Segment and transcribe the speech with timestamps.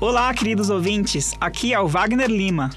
[0.00, 1.34] Olá, queridos ouvintes.
[1.40, 2.70] Aqui é o Wagner Lima.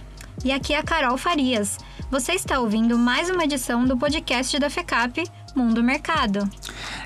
[0.43, 1.78] E aqui é a Carol Farias.
[2.09, 5.25] Você está ouvindo mais uma edição do podcast da FECAP
[5.56, 6.49] Mundo Mercado.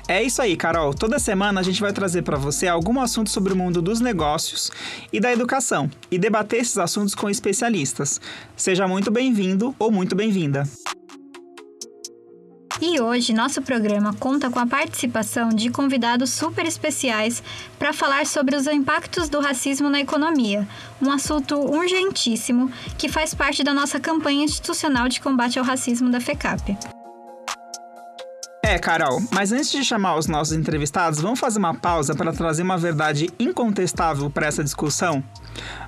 [0.08, 0.94] É isso aí, Carol.
[0.94, 4.70] Toda semana a gente vai trazer para você algum assunto sobre o mundo dos negócios
[5.12, 8.18] e da educação e debater esses assuntos com especialistas.
[8.56, 10.66] Seja muito bem-vindo ou muito bem-vinda.
[12.80, 17.42] E hoje nosso programa conta com a participação de convidados super especiais
[17.78, 20.68] para falar sobre os impactos do racismo na economia,
[21.00, 26.20] um assunto urgentíssimo que faz parte da nossa campanha institucional de combate ao racismo da
[26.20, 26.95] FECAP.
[28.68, 32.64] É, Carol, mas antes de chamar os nossos entrevistados, vamos fazer uma pausa para trazer
[32.64, 35.22] uma verdade incontestável para essa discussão?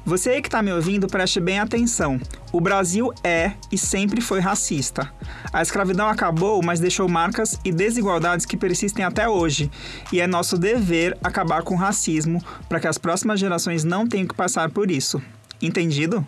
[0.07, 2.21] Você aí que está me ouvindo, preste bem atenção.
[2.53, 5.13] O Brasil é e sempre foi racista.
[5.53, 9.69] A escravidão acabou, mas deixou marcas e desigualdades que persistem até hoje.
[10.13, 14.29] E é nosso dever acabar com o racismo para que as próximas gerações não tenham
[14.29, 15.21] que passar por isso.
[15.61, 16.25] Entendido?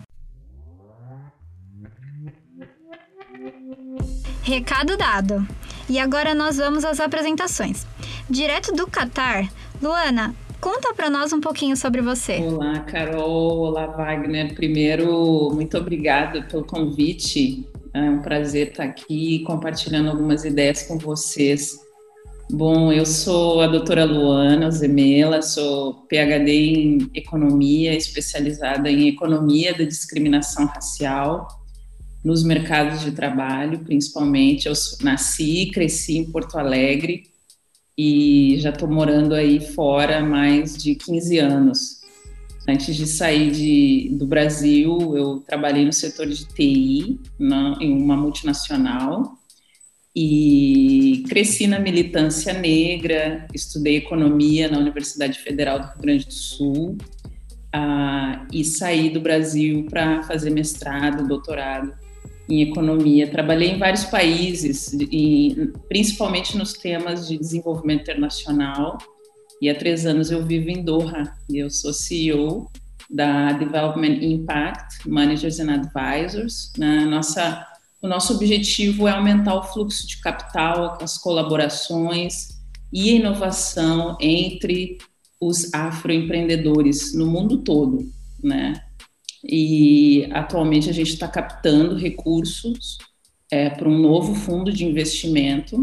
[4.43, 5.47] Recado dado.
[5.91, 7.85] E agora nós vamos às apresentações.
[8.29, 12.37] Direto do Catar, Luana, conta para nós um pouquinho sobre você.
[12.37, 13.57] Olá, Carol.
[13.57, 14.55] Olá, Wagner.
[14.55, 17.67] Primeiro, muito obrigada pelo convite.
[17.93, 21.77] É um prazer estar aqui compartilhando algumas ideias com vocês.
[22.49, 29.83] Bom, eu sou a doutora Luana Zemela, sou PhD em Economia, especializada em Economia da
[29.83, 31.60] Discriminação Racial
[32.23, 34.67] nos mercados de trabalho, principalmente.
[34.67, 37.23] Eu nasci e cresci em Porto Alegre
[37.97, 42.01] e já estou morando aí fora há mais de 15 anos.
[42.67, 48.15] Antes de sair de, do Brasil, eu trabalhei no setor de TI, na, em uma
[48.15, 49.33] multinacional,
[50.15, 56.97] e cresci na militância negra, estudei economia na Universidade Federal do Rio Grande do Sul,
[57.75, 61.93] uh, e saí do Brasil para fazer mestrado, doutorado
[62.51, 63.31] em economia.
[63.31, 68.97] Trabalhei em vários países, e, principalmente nos temas de desenvolvimento internacional.
[69.61, 72.69] E há três anos eu vivo em Doha e eu sou CEO
[73.09, 76.71] da Development Impact Managers and Advisors.
[76.77, 77.65] Na nossa,
[78.01, 82.59] o nosso objetivo é aumentar o fluxo de capital, as colaborações
[82.91, 84.97] e inovação entre
[85.39, 87.99] os afroempreendedores no mundo todo,
[88.43, 88.81] né?
[89.43, 92.97] E atualmente a gente está captando recursos
[93.51, 95.77] é, para um novo fundo de investimento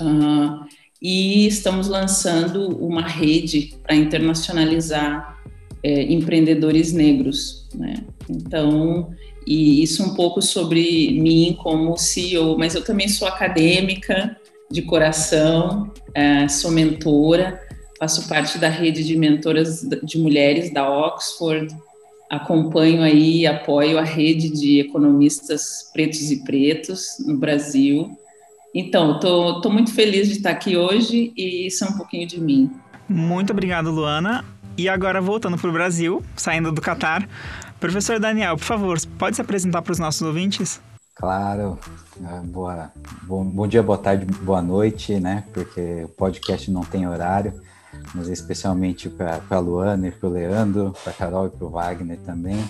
[0.00, 0.64] uh,
[1.00, 5.38] e estamos lançando uma rede para internacionalizar
[5.82, 7.68] é, empreendedores negros.
[7.74, 8.04] Né?
[8.30, 9.12] Então,
[9.46, 14.36] e isso um pouco sobre mim como CEO, mas eu também sou acadêmica
[14.70, 17.60] de coração, é, sou mentora,
[17.98, 21.74] faço parte da rede de mentoras de mulheres da Oxford,
[22.32, 28.18] acompanho aí, apoio a rede de economistas pretos e pretos no Brasil.
[28.74, 32.70] Então, estou muito feliz de estar aqui hoje e isso é um pouquinho de mim.
[33.06, 34.42] Muito obrigado, Luana.
[34.78, 37.28] E agora, voltando para o Brasil, saindo do Catar,
[37.78, 40.80] professor Daniel, por favor, pode se apresentar para os nossos ouvintes?
[41.14, 41.78] Claro.
[42.24, 42.90] Ah, boa,
[43.24, 45.44] bom, bom dia, boa tarde, boa noite, né?
[45.52, 47.52] Porque o podcast não tem horário
[48.14, 51.70] mas especialmente para a Luana e para o Leandro, para a Carol e para o
[51.70, 52.62] Wagner também.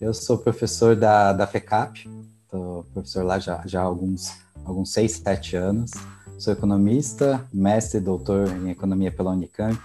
[0.00, 2.08] Eu sou professor da, da FECAP,
[2.44, 4.32] estou professor lá já, já há alguns,
[4.64, 5.90] alguns seis, sete anos.
[6.38, 9.80] Sou economista, mestre e doutor em economia pela Unicamp,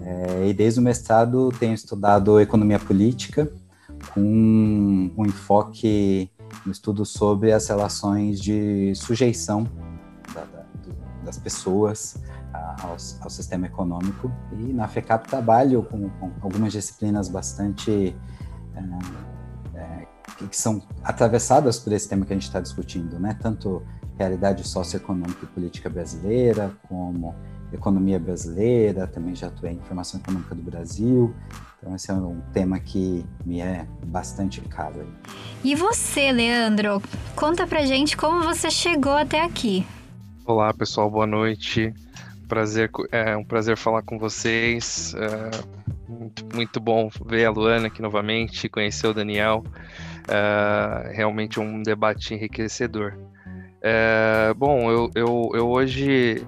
[0.00, 3.50] é, e desde o mestrado tenho estudado economia política,
[4.14, 6.30] com um enfoque
[6.64, 9.68] no estudo sobre as relações de sujeição
[10.32, 10.64] da, da,
[11.24, 12.16] das pessoas
[12.82, 14.30] ao, ao, sistema econômico.
[14.52, 18.16] E na FECAP trabalho com, com algumas disciplinas bastante
[18.74, 20.06] é, é,
[20.46, 23.36] que são atravessadas por esse tema que a gente está discutindo, né?
[23.40, 23.82] Tanto
[24.18, 27.34] realidade socioeconômica e política brasileira, como
[27.72, 31.34] economia brasileira, também já atuei em informação econômica do Brasil.
[31.78, 35.06] Então esse é um tema que me é bastante caro.
[35.62, 37.00] E você, Leandro,
[37.36, 39.86] conta pra gente como você chegou até aqui.
[40.44, 41.92] Olá, pessoal, boa noite.
[42.48, 45.14] Prazer, é um prazer falar com vocês.
[45.14, 45.50] É,
[46.08, 49.62] muito, muito bom ver a Luana aqui novamente, conhecer o Daniel.
[50.26, 53.14] É, realmente um debate enriquecedor.
[53.82, 56.44] É, bom, eu, eu, eu hoje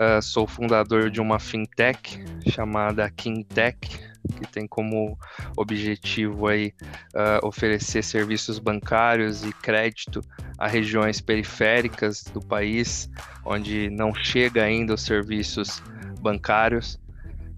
[0.00, 2.18] é, sou fundador de uma fintech
[2.50, 5.18] chamada Kingtech que tem como
[5.56, 6.72] objetivo aí
[7.14, 10.20] uh, oferecer serviços bancários e crédito
[10.58, 13.10] a regiões periféricas do país,
[13.44, 15.82] onde não chega ainda os serviços
[16.20, 16.98] bancários.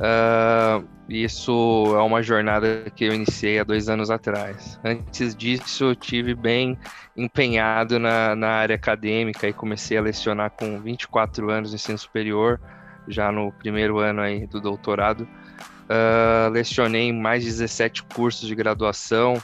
[0.03, 4.81] Uh, isso é uma jornada que eu iniciei há dois anos atrás.
[4.83, 6.77] Antes disso, eu tive bem
[7.17, 12.61] empenhado na, na área acadêmica e comecei a lecionar com 24 anos no ensino superior,
[13.07, 15.23] já no primeiro ano aí do doutorado.
[15.23, 19.41] Uh, lecionei mais de 17 cursos de graduação,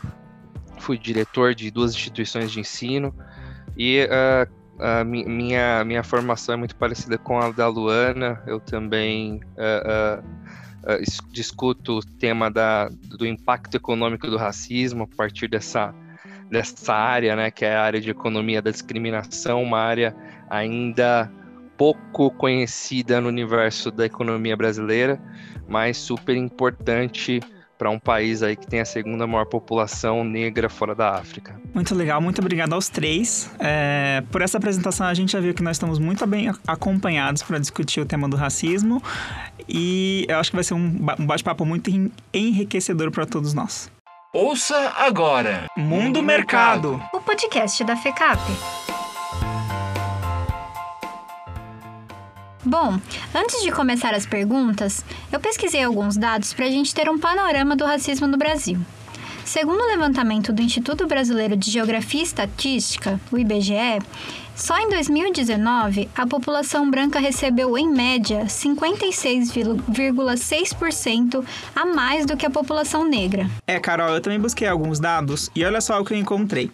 [0.78, 3.14] fui diretor de duas instituições de ensino
[3.76, 8.40] e uh, a minha, minha formação é muito parecida com a da Luana.
[8.46, 10.47] Eu também uh, uh,
[10.88, 15.94] uh, discuto o tema da, do impacto econômico do racismo a partir dessa,
[16.50, 20.16] dessa área, né, que é a área de economia da discriminação, uma área
[20.48, 21.30] ainda
[21.76, 25.20] pouco conhecida no universo da economia brasileira,
[25.68, 27.40] mas super importante
[27.78, 31.58] para um país aí que tem a segunda maior população negra fora da África.
[31.72, 33.50] Muito legal, muito obrigado aos três.
[33.60, 37.58] É, por essa apresentação, a gente já viu que nós estamos muito bem acompanhados para
[37.58, 39.00] discutir o tema do racismo
[39.68, 40.90] e eu acho que vai ser um
[41.20, 41.90] bate-papo muito
[42.34, 43.90] enriquecedor para todos nós.
[44.34, 48.38] Ouça agora Mundo Mercado, o podcast da FECAP.
[52.68, 53.00] Bom,
[53.34, 57.74] antes de começar as perguntas, eu pesquisei alguns dados para a gente ter um panorama
[57.74, 58.78] do racismo no Brasil.
[59.42, 64.02] Segundo o levantamento do Instituto Brasileiro de Geografia e Estatística, o IBGE,
[64.54, 71.42] só em 2019 a população branca recebeu, em média, 56,6%
[71.74, 73.50] a mais do que a população negra.
[73.66, 76.70] É, Carol, eu também busquei alguns dados e olha só o que eu encontrei.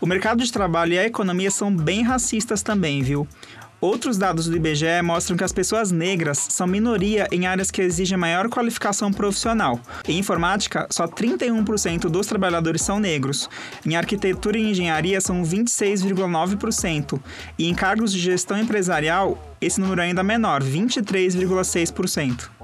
[0.00, 3.26] O mercado de trabalho e a economia são bem racistas também, viu?
[3.80, 8.18] Outros dados do IBGE mostram que as pessoas negras são minoria em áreas que exigem
[8.18, 9.80] maior qualificação profissional.
[10.06, 13.48] Em informática, só 31% dos trabalhadores são negros.
[13.86, 17.20] Em arquitetura e engenharia, são 26,9%.
[17.56, 22.57] E em cargos de gestão empresarial, esse número é ainda menor, 23,6%.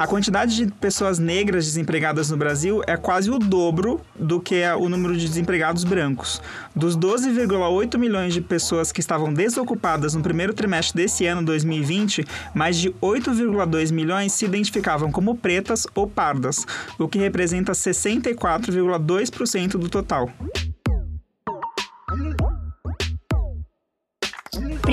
[0.00, 4.74] A quantidade de pessoas negras desempregadas no Brasil é quase o dobro do que é
[4.74, 6.40] o número de desempregados brancos.
[6.74, 12.24] Dos 12,8 milhões de pessoas que estavam desocupadas no primeiro trimestre desse ano 2020,
[12.54, 16.64] mais de 8,2 milhões se identificavam como pretas ou pardas,
[16.98, 20.30] o que representa 64,2% do total.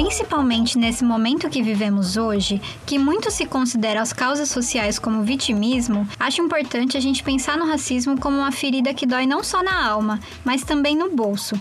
[0.08, 6.08] Principalmente nesse momento que vivemos hoje, que muito se considera as causas sociais como vitimismo,
[6.18, 9.86] acho importante a gente pensar no racismo como uma ferida que dói não só na
[9.86, 11.60] alma, mas também no bolso.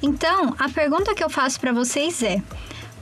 [0.00, 2.40] Então, a pergunta que eu faço para vocês é: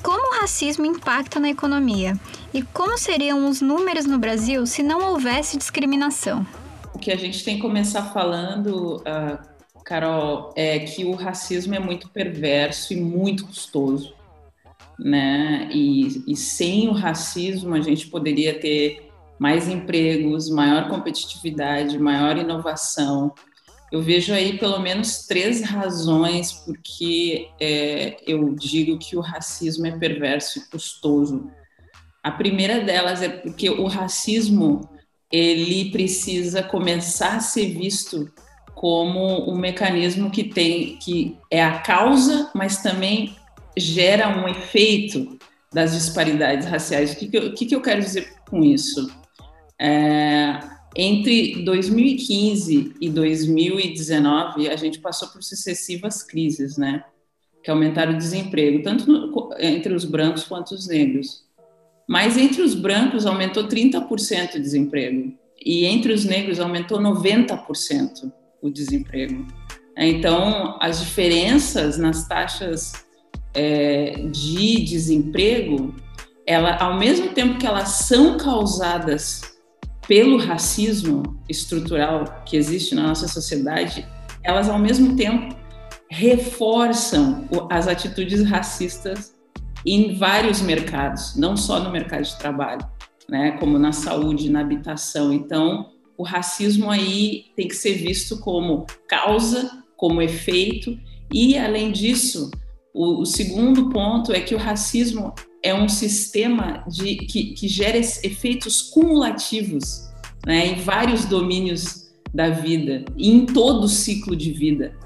[0.03, 2.19] como o racismo impacta na economia?
[2.55, 6.47] E como seriam os números no Brasil se não houvesse discriminação?
[6.95, 9.39] O que a gente tem que começar falando, uh,
[9.85, 14.17] Carol, é que o racismo é muito perverso e muito custoso
[14.99, 15.69] né?
[15.73, 23.35] E, e sem o racismo a gente poderia ter mais empregos, maior competitividade, maior inovação.
[23.93, 29.97] Eu vejo aí pelo menos três razões porque é, eu digo que o racismo é
[29.97, 31.51] perverso e custoso.
[32.23, 34.89] A primeira delas é porque o racismo
[35.31, 38.31] ele precisa começar a ser visto
[38.75, 43.35] como um mecanismo que tem que é a causa, mas também
[43.77, 45.39] gera um efeito
[45.73, 47.13] das disparidades raciais.
[47.13, 49.11] O que, que, eu, que, que eu quero dizer com isso?
[49.79, 50.59] É,
[50.97, 57.05] entre 2015 e 2019, a gente passou por sucessivas crises, né?
[57.63, 61.45] Que aumentaram o desemprego, tanto no, entre os brancos quanto os negros.
[62.09, 65.35] Mas entre os brancos aumentou 30% o desemprego.
[65.63, 69.47] E entre os negros aumentou 90% o desemprego.
[69.99, 73.06] Então, as diferenças nas taxas
[73.57, 75.95] é, de desemprego,
[76.47, 79.41] ela, ao mesmo tempo que elas são causadas
[80.07, 84.07] pelo racismo estrutural que existe na nossa sociedade,
[84.45, 85.57] elas ao mesmo tempo
[86.09, 89.35] reforçam as atitudes racistas
[89.85, 92.87] em vários mercados, não só no mercado de trabalho,
[93.29, 95.33] né, como na saúde, na habitação.
[95.33, 100.97] Então, o racismo aí tem que ser visto como causa, como efeito
[101.33, 102.51] e, além disso,
[102.97, 107.99] o, o segundo ponto é que o racismo é um sistema de, que, que gera
[107.99, 110.09] efeitos cumulativos
[110.47, 114.97] né, em vários domínios da vida e em todo o ciclo de vida.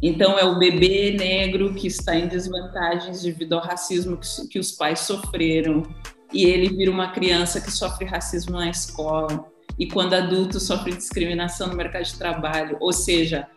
[0.00, 4.72] Então, é o bebê negro que está em desvantagens devido ao racismo que, que os
[4.72, 5.82] pais sofreram,
[6.32, 9.46] e ele vira uma criança que sofre racismo na escola,
[9.78, 13.48] e quando adulto sofre discriminação no mercado de trabalho, ou seja,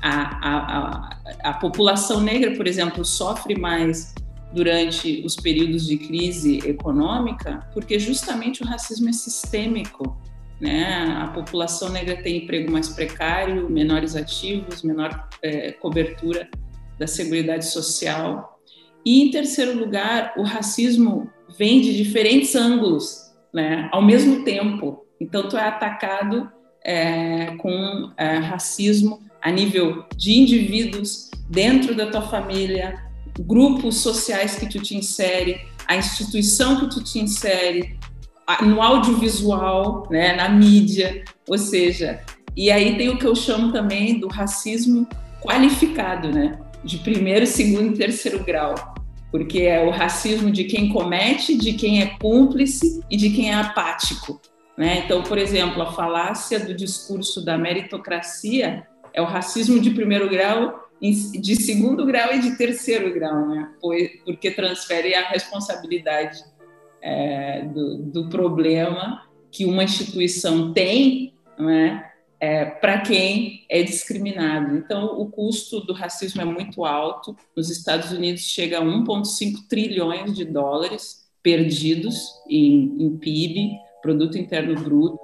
[0.00, 4.14] a, a, a, população negra, por exemplo, sofre mais
[4.52, 10.16] durante os períodos de crise econômica, porque justamente o racismo é sistêmico.
[10.60, 11.16] Né?
[11.20, 16.48] A população negra tem emprego mais precário, menores ativos, menor é, cobertura
[16.98, 18.58] da seguridade social.
[19.04, 23.88] E, em terceiro lugar, o racismo vem de diferentes ângulos, né?
[23.92, 25.04] ao mesmo tempo.
[25.20, 26.50] Então, tu é atacado
[26.84, 33.02] é, com é, racismo a nível de indivíduos dentro da tua família,
[33.40, 37.98] grupos sociais que tu te insere, a instituição que tu te insere,
[38.62, 42.22] no audiovisual, né, na mídia, ou seja,
[42.56, 45.06] e aí tem o que eu chamo também do racismo
[45.40, 48.74] qualificado, né, de primeiro, segundo e terceiro grau,
[49.30, 53.54] porque é o racismo de quem comete, de quem é cúmplice e de quem é
[53.54, 54.40] apático.
[54.76, 55.02] Né?
[55.04, 58.86] Então, por exemplo, a falácia do discurso da meritocracia
[59.18, 63.68] é o racismo de primeiro grau, de segundo grau e de terceiro grau, né?
[64.24, 66.44] porque transfere a responsabilidade
[67.02, 72.04] é, do, do, problema que uma instituição tem né?
[72.38, 74.76] é, para quem é discriminado.
[74.76, 77.36] Então, o custo do racismo é muito alto.
[77.56, 84.76] Nos Estados Unidos chega a 1,5 trilhões de dólares perdidos em, em PIB, Produto Interno
[84.76, 85.18] Bruto.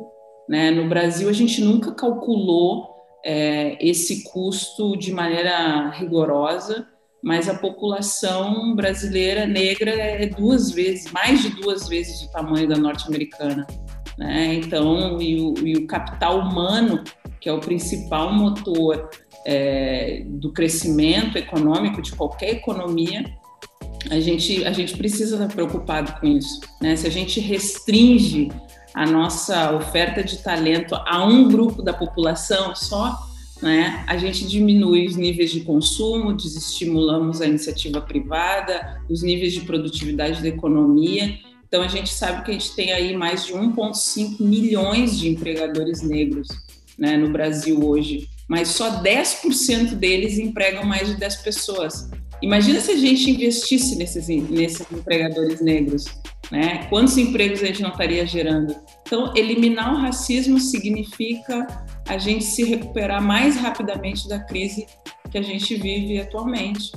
[0.48, 0.72] Né?
[0.72, 2.93] No Brasil, a gente nunca calculou
[3.24, 6.86] é, esse custo de maneira rigorosa,
[7.22, 12.76] mas a população brasileira negra é duas vezes, mais de duas vezes o tamanho da
[12.76, 13.66] norte-americana.
[14.18, 14.54] Né?
[14.56, 17.02] Então, e o, e o, capital humano,
[17.40, 19.08] que é o principal motor
[19.46, 23.24] é, do crescimento econômico de qualquer economia,
[24.10, 26.60] a gente, a gente precisa estar preocupado com isso.
[26.80, 26.94] Né?
[26.94, 28.50] Se a gente restringe
[28.94, 33.18] a nossa oferta de talento a um grupo da população só,
[33.60, 39.62] né, a gente diminui os níveis de consumo, desestimulamos a iniciativa privada, os níveis de
[39.62, 41.38] produtividade da economia
[41.74, 46.02] então, a gente sabe que a gente tem aí mais de 1,5 milhões de empregadores
[46.02, 46.46] negros
[46.96, 52.08] né, no Brasil hoje, mas só 10% deles empregam mais de 10 pessoas.
[52.40, 56.04] Imagina se a gente investisse nesses, nesses empregadores negros,
[56.50, 56.86] né?
[56.88, 58.74] Quantos empregos a gente não estaria gerando?
[59.02, 61.66] Então, eliminar o racismo significa
[62.08, 64.86] a gente se recuperar mais rapidamente da crise
[65.30, 66.92] que a gente vive atualmente.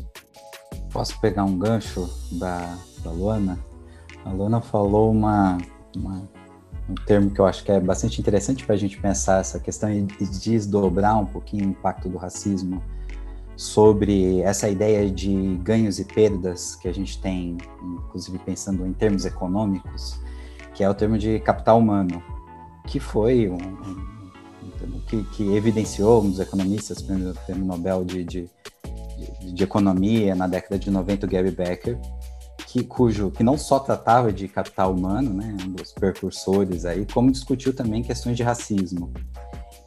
[0.92, 3.60] Posso pegar um gancho da, da Luana?
[4.26, 5.58] A Luana falou uma,
[5.96, 6.30] uma,
[6.90, 9.92] um termo que eu acho que é bastante interessante para a gente pensar essa questão
[9.92, 10.04] e
[10.42, 12.82] desdobrar um pouquinho o impacto do racismo
[13.58, 19.26] sobre essa ideia de ganhos e perdas que a gente tem, inclusive pensando em termos
[19.26, 20.20] econômicos,
[20.76, 22.22] que é o termo de capital humano,
[22.86, 28.06] que foi um, um, um termo que, que, evidenciou um dos economistas, prêmio, prêmio Nobel
[28.06, 28.50] de, de,
[29.42, 32.00] de, de, Economia na década de 90, Gary Becker,
[32.68, 37.32] que, cujo, que não só tratava de capital humano, né, um dos precursores aí, como
[37.32, 39.12] discutiu também questões de racismo.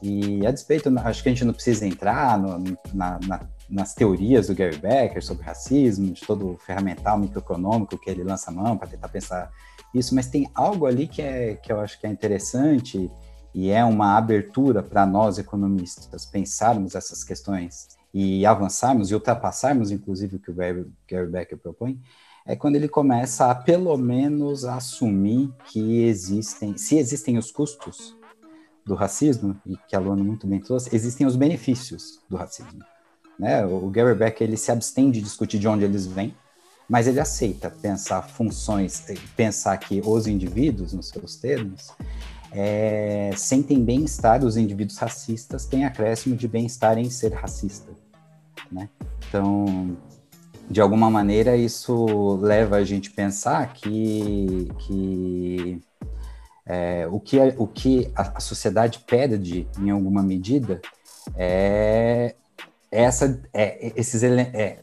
[0.03, 4.49] E a despeito, acho que a gente não precisa entrar no, na, na, nas teorias
[4.49, 8.77] do Gary Becker sobre racismo, de todo o ferramental microeconômico que ele lança a mão
[8.77, 9.51] para tentar pensar
[9.95, 13.11] isso, mas tem algo ali que, é, que eu acho que é interessante
[13.55, 20.37] e é uma abertura para nós economistas pensarmos essas questões e avançarmos e ultrapassarmos, inclusive,
[20.37, 22.01] o que o Gary, Becker propõe,
[22.45, 28.17] é quando ele começa a pelo menos assumir que existem, se existem os custos
[28.85, 32.81] do racismo, e que a Luana muito bem trouxe, existem os benefícios do racismo.
[33.41, 33.65] Né?
[33.65, 36.35] O Gary Becker ele se abstém de discutir de onde eles vêm,
[36.87, 39.03] mas ele aceita pensar funções,
[39.35, 41.91] pensar que os indivíduos, nos seus termos,
[42.53, 47.91] é, sentem bem-estar, os indivíduos racistas têm acréscimo de bem-estar em ser racista.
[48.71, 48.91] Né?
[49.27, 49.97] Então,
[50.69, 55.81] de alguma maneira, isso leva a gente a pensar que, que
[56.67, 60.83] é, o que, a, o que a, a, sociedade perde, em alguma medida,
[61.35, 62.35] é,
[62.91, 64.81] essa, é, esses é,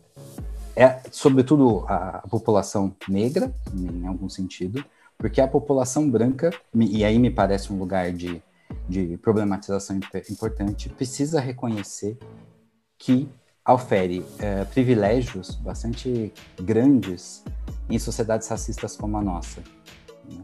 [0.75, 4.83] é, sobretudo a, a população negra, em algum sentido,
[5.17, 8.41] porque a população branca, e aí me parece um lugar de,
[8.87, 9.99] de problematização
[10.29, 12.17] importante, precisa reconhecer
[12.97, 13.27] que
[13.67, 17.43] ofere é, privilégios bastante grandes
[17.89, 19.61] em sociedades racistas como a nossa.
[20.29, 20.41] Né?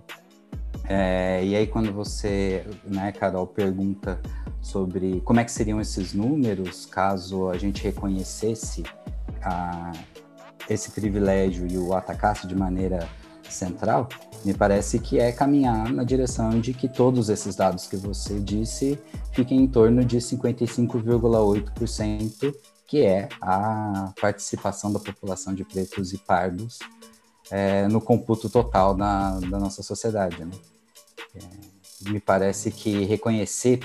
[0.88, 4.20] É, e aí quando você, né, Carol, pergunta
[4.62, 8.84] sobre como é que seriam esses números caso a gente reconhecesse
[9.42, 9.92] a,
[10.70, 13.08] esse privilégio e o atacasse de maneira
[13.50, 14.08] central,
[14.44, 19.00] me parece que é caminhar na direção de que todos esses dados que você disse
[19.32, 22.54] fiquem em torno de 55,8%
[22.94, 26.78] que é a participação da população de pretos e pardos
[27.50, 30.46] é, no computo total da, da nossa sociedade.
[30.46, 30.52] Né?
[32.02, 33.80] Me parece que reconhecer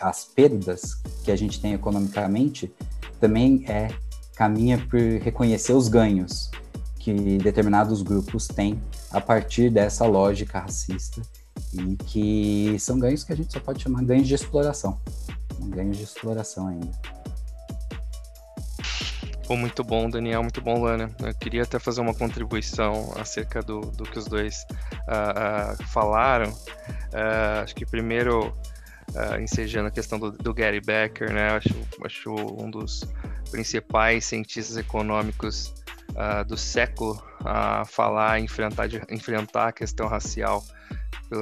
[0.00, 2.72] as perdas que a gente tem economicamente
[3.18, 3.88] também é
[4.36, 6.50] caminha por reconhecer os ganhos
[6.98, 11.20] que determinados grupos têm a partir dessa lógica racista
[11.72, 15.00] e que são ganhos que a gente só pode chamar ganhos de exploração,
[15.60, 17.23] ganhos de exploração ainda.
[19.46, 21.10] Pô, muito bom, Daniel, muito bom, Lana.
[21.20, 24.64] Eu queria até fazer uma contribuição acerca do, do que os dois
[25.06, 26.50] uh, uh, falaram.
[26.50, 31.50] Uh, acho que primeiro, uh, ensejando a questão do, do, Gary Becker, né?
[31.50, 33.04] Acho, acho um dos
[33.50, 35.74] principais cientistas econômicos
[36.46, 40.64] do século a falar, enfrentar, enfrentar a questão racial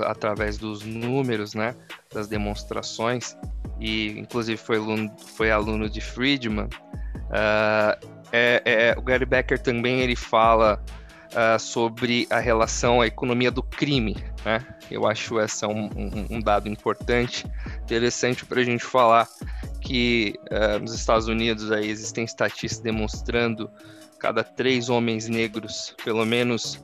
[0.07, 1.75] através dos números, né?
[2.13, 3.37] Das demonstrações.
[3.79, 6.69] E, inclusive, foi aluno, foi aluno de Friedman.
[7.33, 10.83] Uh, é, é, o Gary Becker também ele fala
[11.33, 14.17] uh, sobre a relação à economia do crime.
[14.45, 14.65] Né?
[14.91, 17.47] Eu acho essa um, um, um dado importante,
[17.83, 19.29] interessante para a gente falar
[19.81, 23.71] que uh, nos Estados Unidos aí existem estatísticas demonstrando
[24.19, 26.83] cada três homens negros, pelo menos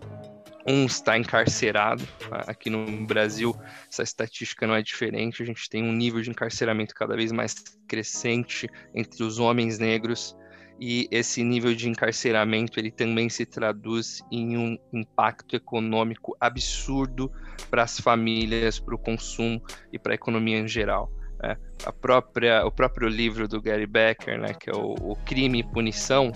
[0.68, 2.06] um está encarcerado.
[2.46, 3.56] Aqui no Brasil,
[3.88, 5.42] essa estatística não é diferente.
[5.42, 7.54] A gente tem um nível de encarceramento cada vez mais
[7.88, 10.36] crescente entre os homens negros
[10.80, 17.32] e esse nível de encarceramento ele também se traduz em um impacto econômico absurdo
[17.68, 19.60] para as famílias, para o consumo
[19.92, 21.10] e para a economia em geral.
[21.42, 21.56] Né?
[21.84, 25.64] A própria, o próprio livro do Gary Becker, né, que é o, o Crime e
[25.64, 26.30] Punição,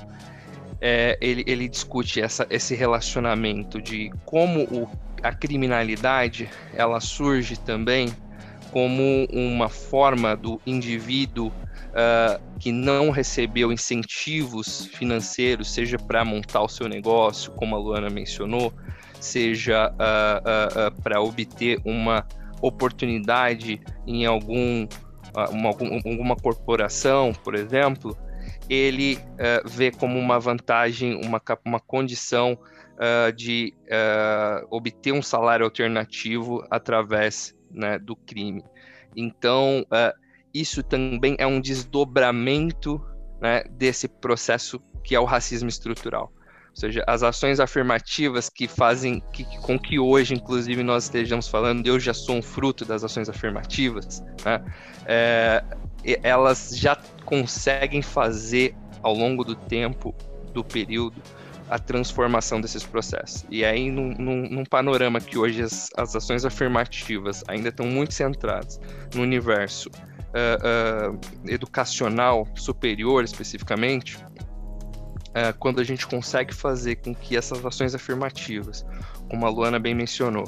[0.84, 4.90] é, ele, ele discute essa, esse relacionamento de como o,
[5.22, 8.12] a criminalidade ela surge também
[8.72, 16.68] como uma forma do indivíduo uh, que não recebeu incentivos financeiros, seja para montar o
[16.68, 18.72] seu negócio, como a Luana mencionou,
[19.20, 22.26] seja uh, uh, para obter uma
[22.62, 24.88] oportunidade em algum,
[25.50, 28.16] uma, alguma corporação, por exemplo,
[28.68, 32.58] ele uh, vê como uma vantagem, uma, uma condição
[32.92, 38.64] uh, de uh, obter um salário alternativo através né, do crime.
[39.14, 39.84] Então,
[40.54, 42.98] isso também é um desdobramento
[43.40, 46.32] né, desse processo que é o racismo estrutural.
[46.70, 51.86] Ou seja, as ações afirmativas que fazem que, com que hoje, inclusive, nós estejamos falando,
[51.86, 54.64] eu já sou um fruto das ações afirmativas, né?
[55.04, 55.62] é,
[56.22, 60.14] elas já conseguem fazer ao longo do tempo,
[60.52, 61.20] do período,
[61.72, 63.46] a transformação desses processos.
[63.50, 68.12] E aí, num, num, num panorama que hoje as, as, ações afirmativas ainda estão muito
[68.12, 68.78] centradas
[69.14, 74.18] no universo uh, uh, educacional superior, especificamente,
[75.28, 78.84] uh, quando a gente consegue fazer com que essas ações afirmativas,
[79.30, 80.44] como a Luana bem mencionou,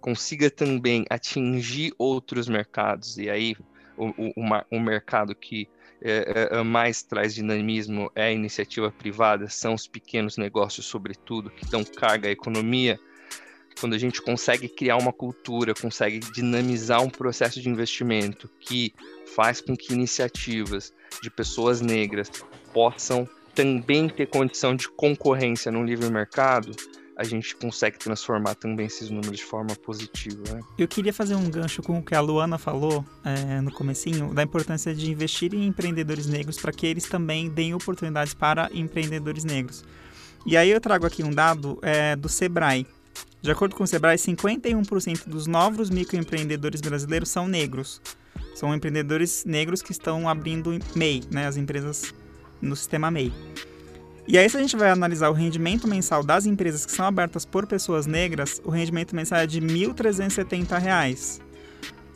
[0.00, 3.56] consiga também atingir outros mercados, e aí
[4.10, 4.32] o,
[4.70, 5.68] o mercado que
[6.00, 11.64] é, é, mais traz dinamismo é a iniciativa privada, são os pequenos negócios, sobretudo, que
[11.66, 12.98] dão carga à economia.
[13.78, 18.92] Quando a gente consegue criar uma cultura, consegue dinamizar um processo de investimento que
[19.34, 22.30] faz com que iniciativas de pessoas negras
[22.72, 26.72] possam também ter condição de concorrência no livre mercado,
[27.22, 30.42] a gente consegue transformar também esses números de forma positiva.
[30.52, 30.60] Né?
[30.76, 34.42] Eu queria fazer um gancho com o que a Luana falou é, no comecinho, da
[34.42, 39.84] importância de investir em empreendedores negros para que eles também deem oportunidades para empreendedores negros.
[40.44, 42.84] E aí eu trago aqui um dado é, do Sebrae.
[43.40, 48.00] De acordo com o Sebrae, 51% dos novos microempreendedores brasileiros são negros.
[48.56, 52.12] São empreendedores negros que estão abrindo MEI, né, as empresas
[52.60, 53.32] no sistema MEI.
[54.26, 57.44] E aí, se a gente vai analisar o rendimento mensal das empresas que são abertas
[57.44, 61.40] por pessoas negras, o rendimento mensal é de R$ 1.370.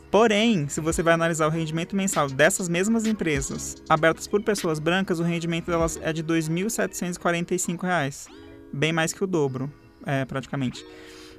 [0.09, 5.19] Porém, se você vai analisar o rendimento mensal dessas mesmas empresas abertas por pessoas brancas,
[5.19, 8.27] o rendimento delas é de R$ 2.745,
[8.71, 9.69] bem mais que o dobro,
[10.05, 10.85] é, praticamente.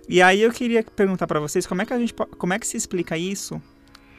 [0.07, 2.67] E aí eu queria perguntar para vocês como é que a gente como é que
[2.67, 3.61] se explica isso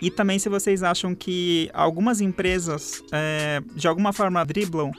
[0.02, 4.92] e também se vocês acham que algumas empresas é, de alguma forma driblam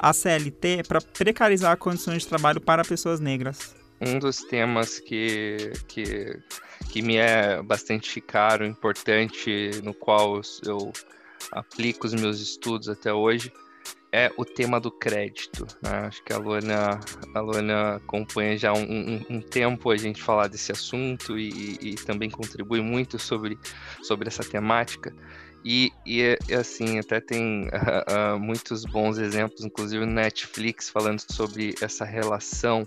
[0.00, 3.74] a CLT para precarizar condições de trabalho para pessoas negras?
[4.00, 6.38] Um dos temas que, que,
[6.90, 10.92] que me é bastante caro, importante, no qual eu
[11.52, 13.52] aplico os meus estudos até hoje,
[14.14, 15.66] é o tema do crédito.
[15.82, 15.90] Né?
[16.06, 17.00] Acho que a Luana,
[17.34, 21.94] a Luana acompanha já um, um, um, tempo a gente falar desse assunto e, e,
[21.96, 23.58] também contribui muito sobre,
[24.04, 25.12] sobre essa temática.
[25.64, 27.68] E, e, assim, até tem uh,
[28.36, 32.86] uh, muitos bons exemplos, inclusive Netflix, falando sobre essa relação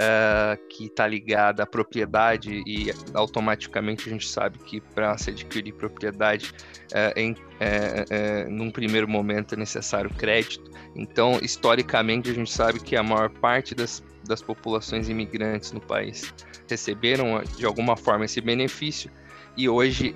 [0.00, 5.72] uh, que está ligada à propriedade e automaticamente a gente sabe que para se adquirir
[5.74, 6.52] propriedade,
[6.92, 10.70] uh, em, uh, num primeiro momento é necessário crédito.
[10.94, 16.34] Então, historicamente, a gente sabe que a maior parte das, das populações imigrantes no país
[16.68, 19.10] receberam de alguma forma esse benefício
[19.56, 20.14] e hoje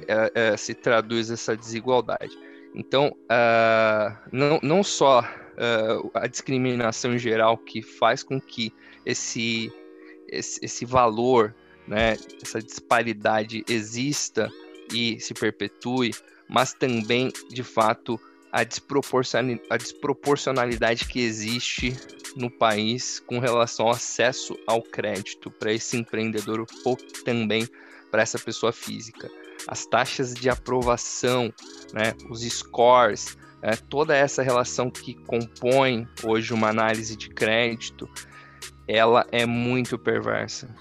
[0.57, 2.37] se traduz essa desigualdade.
[2.75, 3.15] Então,
[4.33, 8.73] não, não só uh, a discriminação em geral que faz com que
[9.05, 9.73] esse,
[10.29, 11.55] esse, esse valor,
[11.87, 14.51] né, essa disparidade exista
[14.93, 16.13] e se perpetue,
[16.49, 18.21] mas também, de fato,
[18.53, 21.97] a, a desproporcionalidade que existe
[22.37, 27.69] no país com relação ao acesso ao crédito para esse empreendedor ou também
[28.15, 29.29] para essa pessoa física.
[29.67, 31.53] As taxas de aprovação,
[31.93, 38.09] né, os scores, é, toda essa relação que compõe hoje uma análise de crédito,
[38.87, 40.73] ela é muito perversa.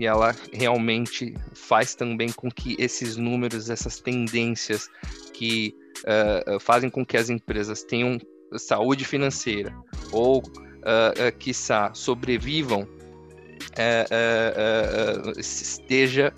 [0.00, 4.88] E ela realmente faz também com que esses números, essas tendências
[5.32, 8.18] que uh, fazem com que as empresas tenham
[8.56, 9.72] saúde financeira
[10.10, 16.34] ou, uh, uh, quiçá, sobrevivam, uh, esteja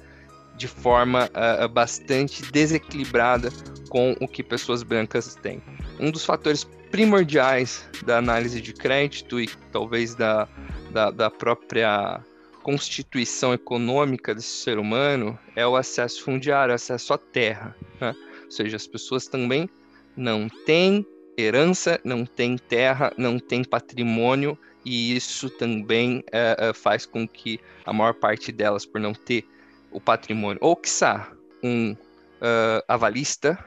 [0.62, 1.28] de forma
[1.72, 3.50] bastante desequilibrada
[3.88, 5.60] com o que pessoas brancas têm
[5.98, 10.48] um dos fatores primordiais da análise de crédito e talvez da,
[10.92, 12.22] da, da própria
[12.62, 17.76] constituição econômica desse ser humano é o acesso fundiário, acesso à terra.
[18.00, 18.14] Né?
[18.44, 19.68] Ou seja, as pessoas também
[20.16, 21.04] não têm
[21.36, 27.92] herança, não têm terra, não têm patrimônio, e isso também é, faz com que a
[27.92, 29.44] maior parte delas, por não ter
[29.92, 31.30] o patrimônio, ou quiçá
[31.62, 33.58] um uh, avalista,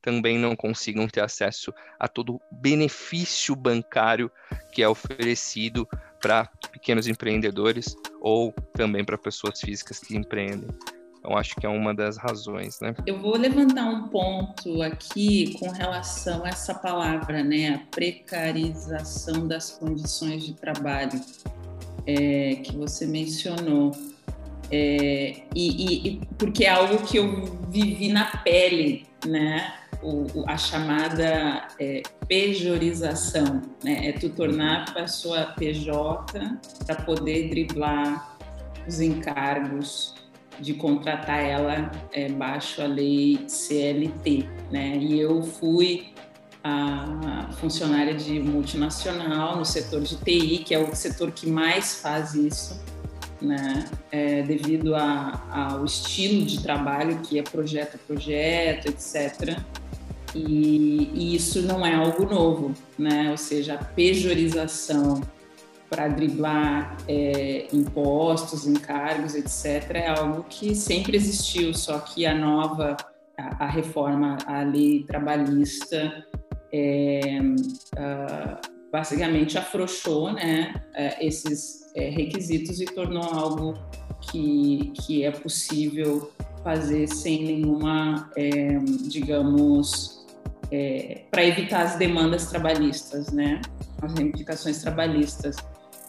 [0.00, 4.30] também não consigam ter acesso a todo o benefício bancário
[4.70, 5.88] que é oferecido
[6.20, 10.68] para pequenos empreendedores ou também para pessoas físicas que empreendem.
[11.24, 12.94] Então, acho que é uma das razões, né?
[13.06, 17.76] Eu vou levantar um ponto aqui com relação a essa palavra, né?
[17.76, 21.18] A precarização das condições de trabalho
[22.06, 23.92] é, que você mencionou.
[24.70, 29.72] É, e, e, porque é algo que eu vivi na pele, né?
[30.04, 34.08] o, a chamada é, pejorização, né?
[34.08, 38.36] é tu tornar a pessoa PJ para poder driblar
[38.86, 40.14] os encargos
[40.60, 44.96] de contratar ela é, baixo a lei CLT, né?
[44.98, 46.14] E eu fui
[46.62, 52.34] a funcionária de multinacional no setor de TI, que é o setor que mais faz
[52.34, 52.80] isso,
[53.44, 53.84] né?
[54.10, 59.58] É, devido a, ao estilo de trabalho que é projeto a projeto, etc.
[60.34, 63.30] E, e, isso não é algo novo, né?
[63.30, 65.20] Ou seja, a pejorização
[65.88, 72.96] para driblar é, impostos, encargos, etc., é algo que sempre existiu, só que a nova,
[73.38, 76.26] a, a reforma, a lei trabalhista,
[76.72, 77.38] é,
[78.94, 83.74] basicamente afrouxou né, é, esses é, requisitos e tornou algo
[84.20, 88.78] que, que é possível fazer sem nenhuma, é,
[89.08, 90.24] digamos,
[90.70, 93.60] é, para evitar as demandas trabalhistas, né?
[94.02, 95.56] As reivindicações trabalhistas.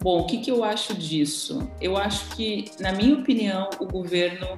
[0.02, 1.70] Bom, o que, que eu acho disso?
[1.80, 4.58] Eu acho que, na minha opinião, o governo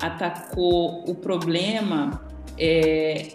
[0.00, 2.24] atacou o problema,
[2.58, 3.28] é,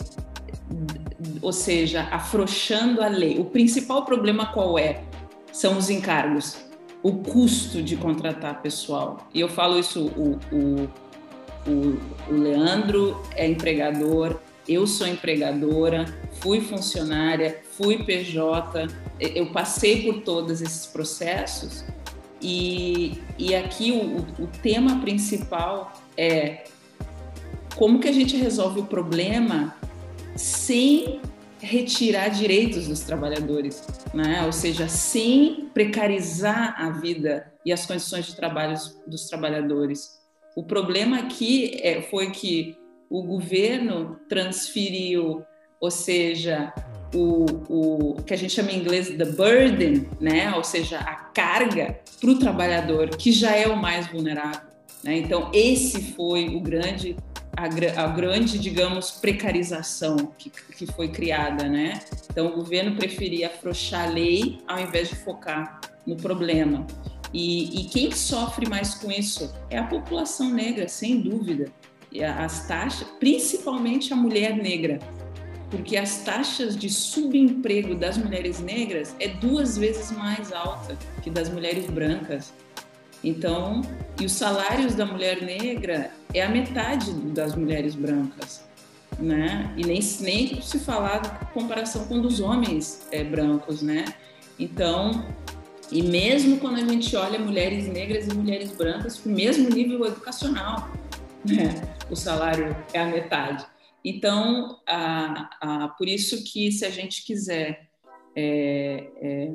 [1.42, 3.40] ou seja, afrouxando a lei.
[3.40, 5.04] O principal problema qual é?
[5.52, 6.58] São os encargos,
[7.04, 9.28] o custo de contratar pessoal.
[9.34, 10.90] E eu falo isso, o, o,
[11.70, 16.06] o, o Leandro é empregador, eu sou empregadora,
[16.42, 18.88] fui funcionária, fui PJ,
[19.20, 21.86] eu passei por todos esses processos
[22.42, 26.66] e, e aqui o, o tema principal é
[27.76, 29.76] como que a gente resolve o problema
[30.36, 31.22] sem
[31.60, 34.44] retirar direitos dos trabalhadores, né?
[34.46, 40.18] ou seja, sem precarizar a vida e as condições de trabalho dos trabalhadores.
[40.56, 42.76] O problema aqui é, foi que
[43.10, 45.44] o governo transferiu,
[45.80, 46.74] ou seja,
[47.14, 50.54] o, o que a gente chama em inglês the burden, né?
[50.56, 54.68] ou seja, a carga para o trabalhador, que já é o mais vulnerável.
[55.04, 55.18] Né?
[55.18, 57.16] Então, esse foi o grande,
[57.58, 61.68] a, a, grande, digamos, precarização que, que foi criada.
[61.68, 62.00] Né?
[62.30, 66.86] Então, o governo preferia afrouxar a lei ao invés de focar no problema.
[67.34, 71.70] E, e quem sofre mais com isso é a população negra, sem dúvida
[72.24, 75.00] as taxas, principalmente a mulher negra,
[75.70, 81.50] porque as taxas de subemprego das mulheres negras é duas vezes mais alta que das
[81.50, 82.54] mulheres brancas.
[83.24, 83.82] Então,
[84.20, 88.64] e os salários da mulher negra é a metade das mulheres brancas,
[89.20, 89.74] né?
[89.76, 94.06] E nem, nem se falar da comparação com dos homens é, brancos, né?
[94.60, 95.26] Então,
[95.92, 100.90] e mesmo quando a gente olha mulheres negras e mulheres brancas, o mesmo nível educacional,
[101.46, 101.96] né?
[102.10, 103.66] o salário é a metade.
[104.04, 107.90] Então, a, a, por isso que se a gente quiser,
[108.36, 109.50] é, é,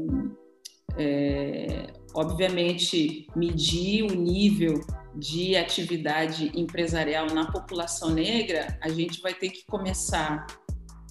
[0.99, 4.81] é, obviamente, medir o nível
[5.15, 10.47] de atividade empresarial na população negra, a gente vai ter que começar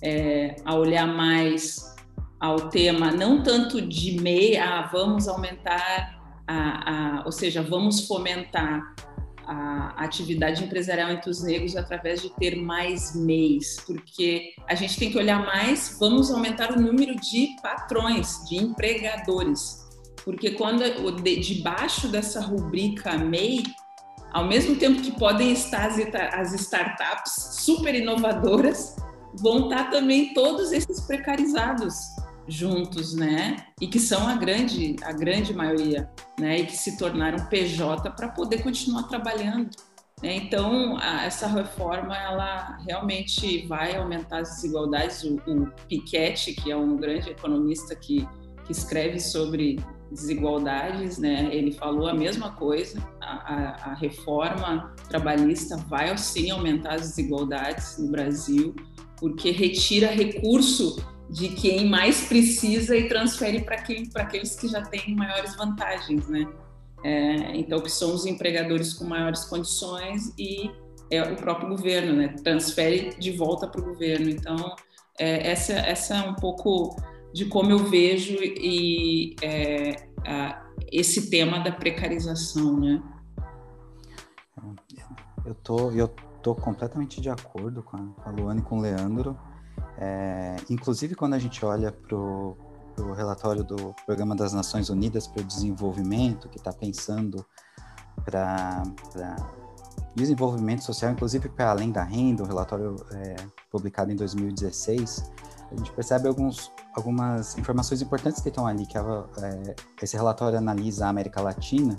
[0.03, 1.95] é, a olhar mais
[2.39, 8.95] ao tema, não tanto de meia, ah, vamos aumentar, a, a, ou seja, vamos fomentar
[9.45, 15.11] a atividade empresarial entre os negros através de ter mais MEIs, porque a gente tem
[15.11, 19.80] que olhar mais, vamos aumentar o número de patrões, de empregadores,
[20.23, 20.83] porque quando
[21.21, 23.63] debaixo dessa rubrica MEI,
[24.31, 25.89] ao mesmo tempo que podem estar
[26.33, 28.95] as startups super inovadoras,
[29.33, 31.95] vão estar também todos esses precarizados
[32.47, 33.57] juntos, né?
[33.79, 36.59] E que são a grande, a grande maioria, né?
[36.59, 39.69] E que se tornaram PJ para poder continuar trabalhando.
[40.21, 40.35] Né?
[40.35, 45.23] Então, a, essa reforma, ela realmente vai aumentar as desigualdades.
[45.23, 48.27] O, o Piketty, que é um grande economista que,
[48.65, 49.79] que escreve sobre
[50.11, 51.49] desigualdades, né?
[51.51, 53.01] Ele falou a mesma coisa.
[53.21, 58.75] A, a, a reforma trabalhista vai sim aumentar as desigualdades no Brasil,
[59.17, 63.77] porque retira recurso de quem mais precisa e transfere para
[64.15, 66.45] aqueles que já têm maiores vantagens, né?
[67.03, 70.69] É, então, que são os empregadores com maiores condições e
[71.09, 72.35] é o próprio governo, né?
[72.43, 74.29] Transfere de volta para o governo.
[74.29, 74.75] Então,
[75.17, 76.95] é, essa, essa é um pouco
[77.33, 83.01] de como eu vejo e é, a, esse tema da precarização, né?
[85.45, 86.07] Eu tô, eu
[86.41, 89.37] tô completamente de acordo com a, com a Luana e com o Leandro.
[89.97, 92.55] É, inclusive, quando a gente olha para o
[93.15, 97.45] relatório do Programa das Nações Unidas para o Desenvolvimento, que está pensando
[98.23, 98.83] para
[100.15, 103.35] desenvolvimento social, inclusive para além da renda, o relatório é,
[103.69, 105.31] publicado em 2016,
[105.71, 110.57] a gente percebe alguns, algumas informações importantes que estão ali, que ela, é, esse relatório
[110.57, 111.95] analisa a América Latina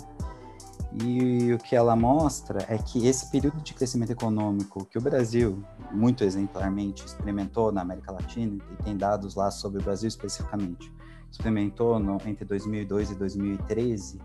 [1.01, 5.63] e o que ela mostra é que esse período de crescimento econômico que o Brasil,
[5.91, 10.93] muito exemplarmente, experimentou na América Latina, e tem dados lá sobre o Brasil especificamente,
[11.31, 14.21] experimentou no, entre 2002 e 2013,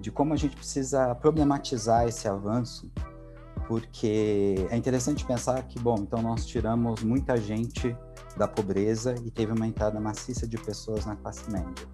[0.00, 2.90] de como a gente precisa problematizar esse avanço,
[3.68, 7.96] porque é interessante pensar que, bom, então nós tiramos muita gente
[8.36, 11.86] da pobreza e teve uma entrada maciça de pessoas na classe média.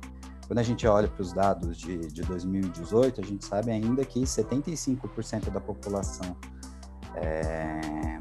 [0.47, 4.21] Quando a gente olha para os dados de, de 2018, a gente sabe ainda que
[4.21, 6.37] 75% da população
[7.17, 8.21] é,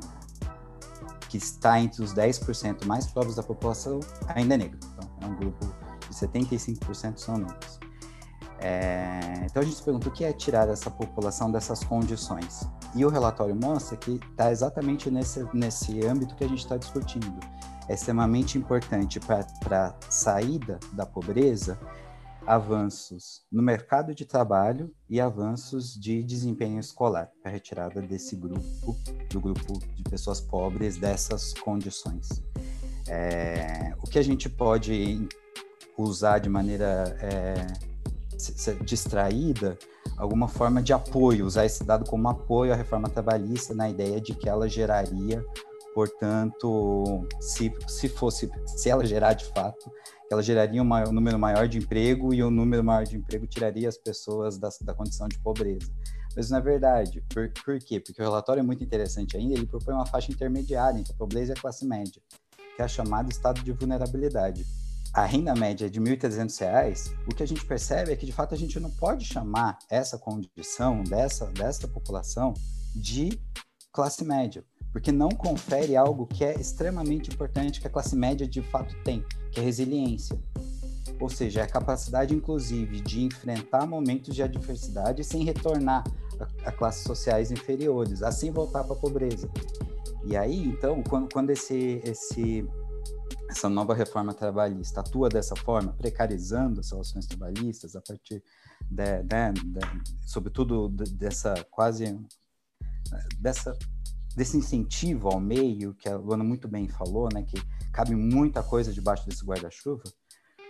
[1.29, 4.79] que está entre os 10% mais pobres da população ainda é negra.
[4.93, 5.65] Então, é um grupo
[6.09, 7.79] de 75% são negros.
[8.59, 12.67] É, então a gente se pergunta o que é tirar essa população dessas condições.
[12.95, 17.37] E o relatório mostra que está exatamente nesse, nesse âmbito que a gente está discutindo.
[17.87, 21.79] É extremamente importante para a saída da pobreza
[22.45, 28.95] avanços no mercado de trabalho e avanços de desempenho escolar, para retirada desse grupo,
[29.29, 32.43] do grupo de pessoas pobres dessas condições.
[33.07, 35.27] É, o que a gente pode
[35.97, 37.67] usar de maneira é,
[38.83, 39.77] distraída,
[40.17, 44.35] alguma forma de apoio, usar esse dado como apoio à reforma trabalhista, na ideia de
[44.35, 45.43] que ela geraria
[45.95, 49.89] Portanto, se, se fosse, se ela gerar de fato,
[50.29, 53.15] ela geraria um, maior, um número maior de emprego e o um número maior de
[53.15, 55.89] emprego tiraria as pessoas da, da condição de pobreza.
[56.35, 57.23] Mas é verdade.
[57.33, 58.01] Por, por quê?
[58.01, 61.53] Porque o relatório é muito interessante ainda, ele propõe uma faixa intermediária entre a pobreza
[61.53, 62.21] e a classe média,
[62.75, 64.65] que é a chamada estado de vulnerabilidade.
[65.13, 68.33] A renda média é de R$ 1.300, o que a gente percebe é que, de
[68.33, 72.53] fato, a gente não pode chamar essa condição dessa, dessa população
[72.93, 73.39] de
[73.93, 74.61] classe média
[74.95, 79.25] porque não confere algo que é extremamente importante que a classe média de fato tem,
[79.51, 80.39] que é resiliência.
[81.19, 86.01] Ou seja, é a capacidade, inclusive, de enfrentar momentos de adversidade sem retornar
[86.63, 89.49] a, classes sociais inferiores, assim voltar para a pobreza.
[90.23, 92.65] E aí, então, quando, quando esse, esse,
[93.49, 98.41] essa nova reforma trabalhista atua dessa forma, precarizando as relações trabalhistas a partir,
[98.89, 102.17] de, de, de, sobretudo, dessa quase
[103.37, 103.77] dessa
[104.35, 108.91] desse incentivo ao meio, que a Luana muito bem falou, né, que cabe muita coisa
[108.91, 110.03] debaixo desse guarda-chuva,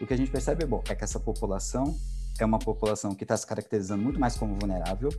[0.01, 1.97] o que a gente percebe é, bom, é que essa população
[2.39, 5.09] é uma população que está se caracterizando muito mais como vulnerável.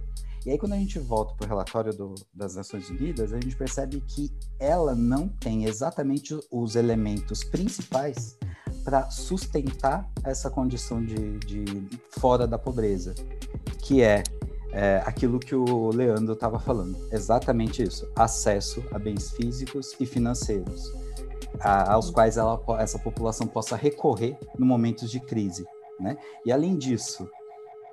[0.45, 3.57] E aí, quando a gente volta para o relatório do, das Nações Unidas, a gente
[3.57, 4.31] percebe que
[4.61, 8.37] ela não tem exatamente os elementos principais
[8.85, 11.65] para sustentar essa condição de, de,
[12.11, 13.15] fora da pobreza,
[13.83, 14.23] que é,
[14.73, 20.93] é aquilo que o Leandro estava falando, exatamente isso: acesso a bens físicos e financeiros,
[21.61, 25.67] a, aos quais ela, essa população possa recorrer no momentos de crise.
[25.99, 26.17] Né?
[26.45, 27.29] E além disso,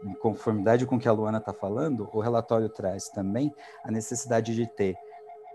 [0.03, 4.53] em conformidade com o que a Luana está falando, o relatório traz também a necessidade
[4.53, 4.97] de ter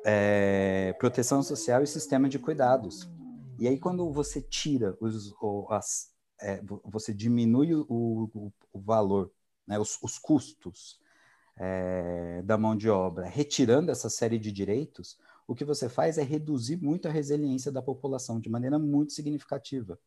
[0.04, 3.08] é, proteção social e sistema de cuidados.
[3.58, 5.34] E aí, quando você tira os,
[5.68, 9.30] as, é, você diminui o, o, o valor,
[9.66, 10.98] né, os, os custos
[11.58, 16.22] é, da mão de obra, retirando essa série de direitos, o que você faz é
[16.22, 19.98] reduzir muito a resiliência da população de maneira muito significativa.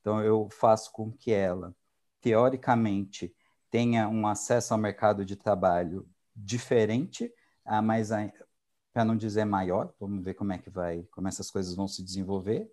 [0.00, 1.74] Então, eu faço com que ela,
[2.20, 3.34] teoricamente,
[3.70, 7.32] tenha um acesso ao mercado de trabalho diferente,
[7.64, 8.10] ah, mas
[8.92, 12.02] para não dizer maior, vamos ver como é que vai, como essas coisas vão se
[12.02, 12.72] desenvolver.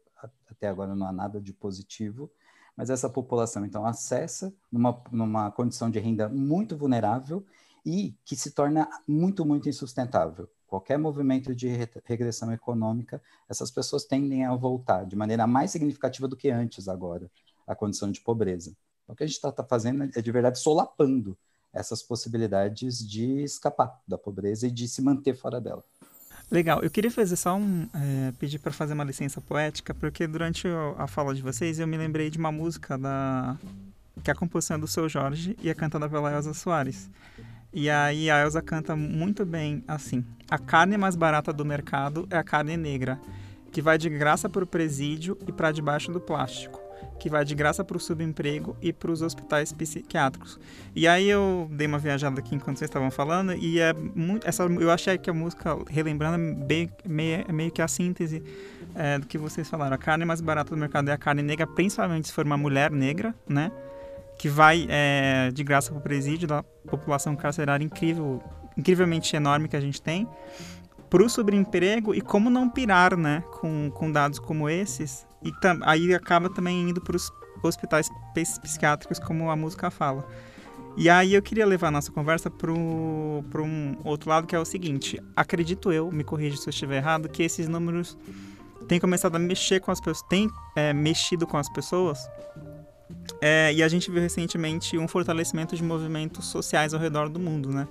[0.50, 2.32] Até agora não há nada de positivo,
[2.76, 7.46] mas essa população então acessa numa, numa condição de renda muito vulnerável
[7.86, 10.50] e que se torna muito, muito insustentável.
[10.68, 11.68] Qualquer movimento de
[12.04, 17.30] regressão econômica, essas pessoas tendem a voltar de maneira mais significativa do que antes agora,
[17.68, 18.76] a condição de pobreza.
[19.04, 21.38] Então, o que a gente está tá fazendo é, de verdade, solapando
[21.72, 25.84] essas possibilidades de escapar da pobreza e de se manter fora dela.
[26.50, 26.82] Legal.
[26.82, 27.88] Eu queria fazer só um.
[27.94, 30.68] É, pedir para fazer uma licença poética, porque durante
[30.98, 33.58] a fala de vocês eu me lembrei de uma música da.
[34.24, 37.10] que é a composição do seu Jorge e é cantada pela Elza Soares.
[37.76, 42.38] E aí a Elza canta muito bem assim: A carne mais barata do mercado é
[42.38, 43.20] a carne negra,
[43.70, 46.86] que vai de graça para o presídio e para debaixo do plástico
[47.20, 50.60] que vai de graça para o subemprego e para os hospitais psiquiátricos.
[50.96, 54.64] E aí eu dei uma viajada aqui enquanto vocês estavam falando e é muito, essa,
[54.64, 58.44] eu achei que a música, relembrando, é bem, meio, meio que a síntese
[58.94, 59.96] é, do que vocês falaram.
[59.96, 62.92] A carne mais barata do mercado é a carne negra, principalmente se for uma mulher
[62.92, 63.72] negra, né?
[64.38, 68.42] Que vai é, de graça para o presídio da população carcerária incrível,
[68.78, 70.28] incrivelmente enorme que a gente tem
[71.10, 75.80] para o subemprego e como não pirar, né, com, com dados como esses e tam,
[75.84, 77.32] aí acaba também indo para os
[77.64, 80.28] hospitais psiquiátricos, como a música fala.
[80.98, 84.66] E aí eu queria levar a nossa conversa para um outro lado, que é o
[84.66, 85.22] seguinte.
[85.36, 88.18] Acredito eu, me corrija se eu estiver errado, que esses números
[88.88, 92.20] têm começado a mexer com as pessoas, têm é, mexido com as pessoas.
[93.42, 97.70] É, e a gente viu recentemente um fortalecimento de movimentos sociais ao redor do mundo,
[97.70, 97.88] né?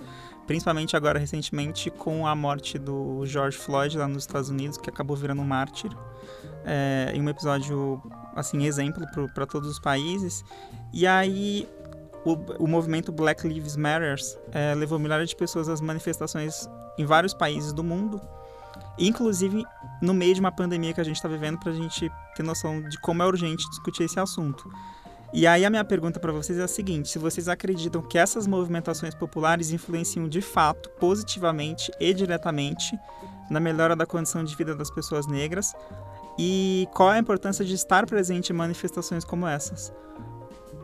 [0.47, 5.17] Principalmente agora, recentemente, com a morte do George Floyd lá nos Estados Unidos, que acabou
[5.17, 5.91] virando um mártir
[6.65, 8.03] é, em um episódio,
[8.35, 10.45] assim, exemplo para todos os países.
[10.93, 11.69] E aí
[12.25, 12.33] o,
[12.65, 14.17] o movimento Black Lives Matter
[14.53, 18.21] é, levou milhares de pessoas às manifestações em vários países do mundo,
[18.99, 19.65] inclusive
[20.01, 22.83] no meio de uma pandemia que a gente está vivendo, para a gente ter noção
[22.83, 24.71] de como é urgente discutir esse assunto.
[25.35, 28.47] E aí a minha pergunta para vocês é a seguinte: se vocês acreditam que essas
[28.47, 32.97] movimentações populares influenciam de fato, positivamente e diretamente
[33.51, 35.75] na melhora da condição de vida das pessoas negras,
[36.39, 39.93] e qual é a importância de estar presente em manifestações como essas?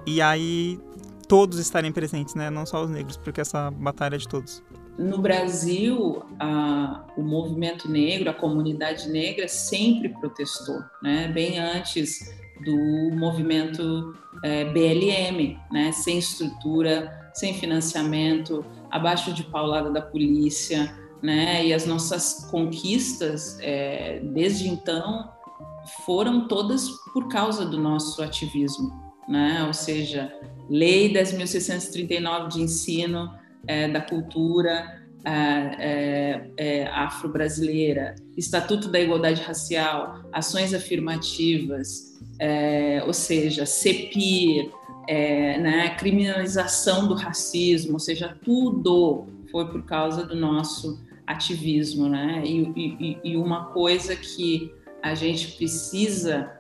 [0.05, 0.81] E aí
[1.29, 2.51] todos estarem presentes, né?
[2.51, 4.65] Não só os negros, porque essa batalha é de todos.
[4.99, 11.29] No Brasil, a, o movimento negro, a comunidade negra sempre protestou, né?
[11.29, 15.93] Bem antes do movimento é, BLM, né?
[15.93, 21.67] Sem estrutura, sem financiamento, abaixo de paulada da polícia, né?
[21.67, 25.31] E as nossas conquistas é, desde então
[26.05, 28.91] foram todas por causa do nosso ativismo,
[29.29, 29.65] né?
[29.67, 30.33] Ou seja,
[30.69, 33.35] Lei 10.639 de ensino
[33.67, 35.00] é, da cultura
[36.93, 44.71] afro-brasileira, Estatuto da Igualdade Racial, ações afirmativas, é, ou seja, CEPIR,
[45.09, 52.43] é, né, criminalização do racismo, ou seja, tudo foi por causa do nosso ativismo, né?
[52.45, 54.73] E, e, e uma coisa que
[55.03, 56.51] a gente precisa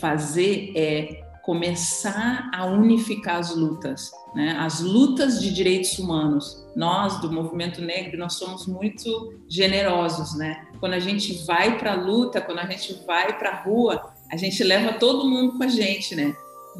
[0.00, 4.56] fazer é começar a unificar as lutas, né?
[4.58, 6.64] As lutas de direitos humanos.
[6.74, 10.66] Nós do movimento negro nós somos muito generosos, né?
[10.80, 14.36] Quando a gente vai para a luta, quando a gente vai para a rua, a
[14.36, 16.34] gente leva todo mundo com a gente, né?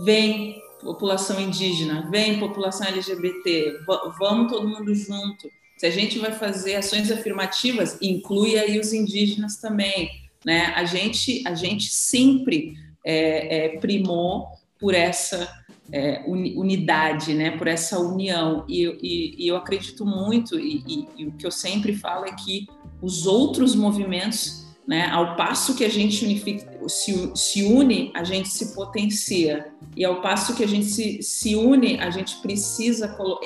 [0.04, 3.80] Vem população indígena, vem população LGBT,
[4.18, 5.48] vamos todo mundo junto.
[5.76, 10.72] Se a gente vai fazer ações afirmativas, inclui aí os indígenas também né?
[10.74, 14.48] A gente, a gente sempre é, é, primou
[14.78, 15.48] por essa
[15.92, 18.64] é, unidade, né, por essa união.
[18.68, 22.66] E, e, e eu acredito muito, e, e, o que eu sempre falo é que
[23.00, 28.48] os outros movimentos, né, ao passo que a gente unifica, se, se une, a gente
[28.48, 29.72] se potencia.
[29.96, 33.40] E ao passo que a gente se, se une, a gente precisa colo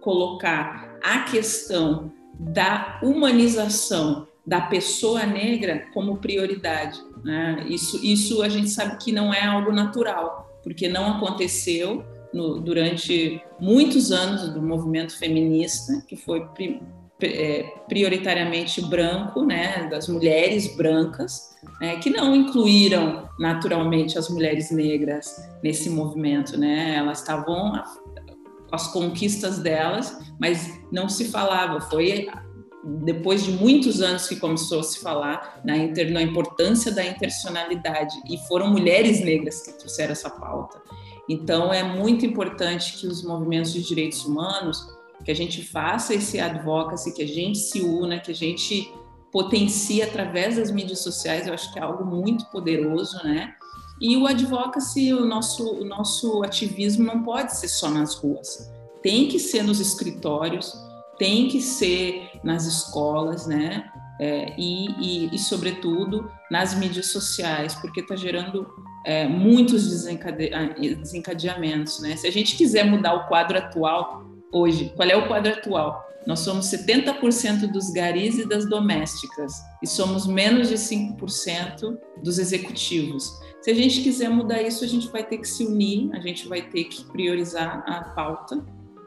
[0.00, 7.00] colocar a questão da humanização da pessoa negra como prioridade.
[7.24, 7.64] Né?
[7.68, 13.42] Isso, isso a gente sabe que não é algo natural porque não aconteceu no, durante
[13.60, 16.80] muitos anos do movimento feminista, que foi pri,
[17.20, 25.48] é, prioritariamente branco, né, das mulheres brancas, né, que não incluíram naturalmente as mulheres negras
[25.62, 27.82] nesse movimento, né, elas estavam
[28.70, 31.78] as conquistas delas, mas não se falava.
[31.82, 32.26] Foi
[32.84, 38.14] depois de muitos anos que começou a se falar na, inter, na importância da interseccionalidade
[38.28, 40.82] e foram mulheres negras que trouxeram essa pauta.
[41.28, 44.88] Então é muito importante que os movimentos de direitos humanos,
[45.24, 48.92] que a gente faça esse advocacy, que a gente se una, que a gente
[49.30, 53.54] potencie através das mídias sociais, eu acho que é algo muito poderoso, né?
[54.00, 58.70] E o advocacy, o nosso, o nosso ativismo não pode ser só nas ruas,
[59.00, 60.74] tem que ser nos escritórios,
[61.22, 63.88] tem que ser nas escolas, né?
[64.18, 68.66] É, e, e, e, sobretudo, nas mídias sociais, porque está gerando
[69.06, 70.50] é, muitos desencade
[70.98, 72.00] desencadeamentos.
[72.00, 72.16] Né?
[72.16, 76.04] Se a gente quiser mudar o quadro atual, hoje, qual é o quadro atual?
[76.26, 83.32] Nós somos 70% dos garis e das domésticas, e somos menos de 5% dos executivos.
[83.60, 86.48] Se a gente quiser mudar isso, a gente vai ter que se unir, a gente
[86.48, 88.64] vai ter que priorizar a pauta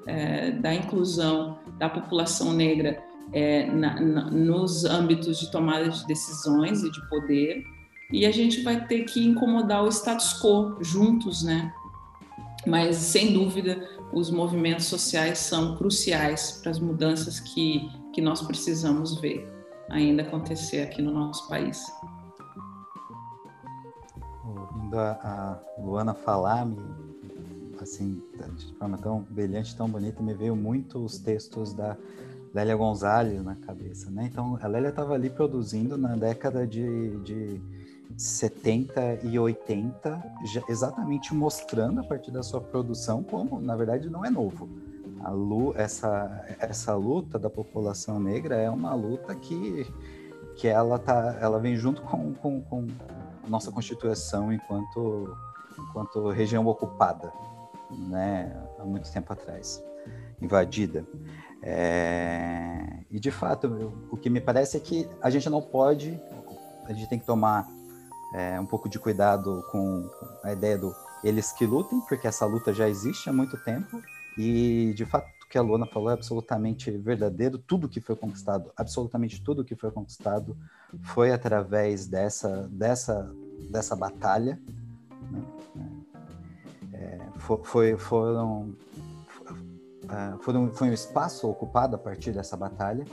[0.07, 3.01] é, da inclusão da população negra
[3.33, 7.63] é, na, na, nos âmbitos de tomada de decisões e de poder,
[8.11, 11.73] e a gente vai ter que incomodar o status quo juntos, né?
[12.65, 19.19] Mas, sem dúvida, os movimentos sociais são cruciais para as mudanças que, que nós precisamos
[19.19, 19.51] ver
[19.89, 21.83] ainda acontecer aqui no nosso país.
[24.43, 26.77] Ouvindo a, a Luana falar, me,
[27.83, 28.21] assim,
[28.57, 31.97] de forma tão brilhante, tão bonita, me veio muito os textos da
[32.53, 34.29] Lélia Gonzalez na cabeça, né?
[34.31, 37.61] Então, a Lélia estava ali produzindo na década de, de
[38.17, 44.23] 70 e 80, já, exatamente mostrando a partir da sua produção como, na verdade, não
[44.23, 44.69] é novo.
[45.21, 49.85] A lu, essa, essa luta da população negra é uma luta que,
[50.55, 52.87] que ela, tá, ela vem junto com, com, com
[53.47, 55.35] nossa Constituição enquanto,
[55.77, 57.33] enquanto região ocupada,
[57.91, 59.83] né, há muito tempo atrás,
[60.41, 61.05] invadida.
[61.61, 63.67] É, e de fato,
[64.11, 66.19] o que me parece é que a gente não pode,
[66.85, 67.67] a gente tem que tomar
[68.33, 70.09] é, um pouco de cuidado com
[70.43, 73.99] a ideia do eles que lutem, porque essa luta já existe há muito tempo
[74.37, 77.57] e de fato o que a Luana falou é absolutamente verdadeiro.
[77.57, 80.57] Tudo que foi conquistado, absolutamente tudo que foi conquistado,
[81.01, 83.31] foi através dessa dessa
[83.69, 84.59] dessa batalha.
[87.37, 88.75] Foi, foram,
[90.09, 93.05] é, foram, foi um espaço ocupado a partir dessa batalha.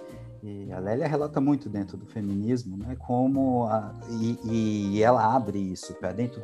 [0.43, 5.59] E a Lélia relata muito dentro do feminismo, né, como a, e, e ela abre
[5.59, 6.43] isso para dentro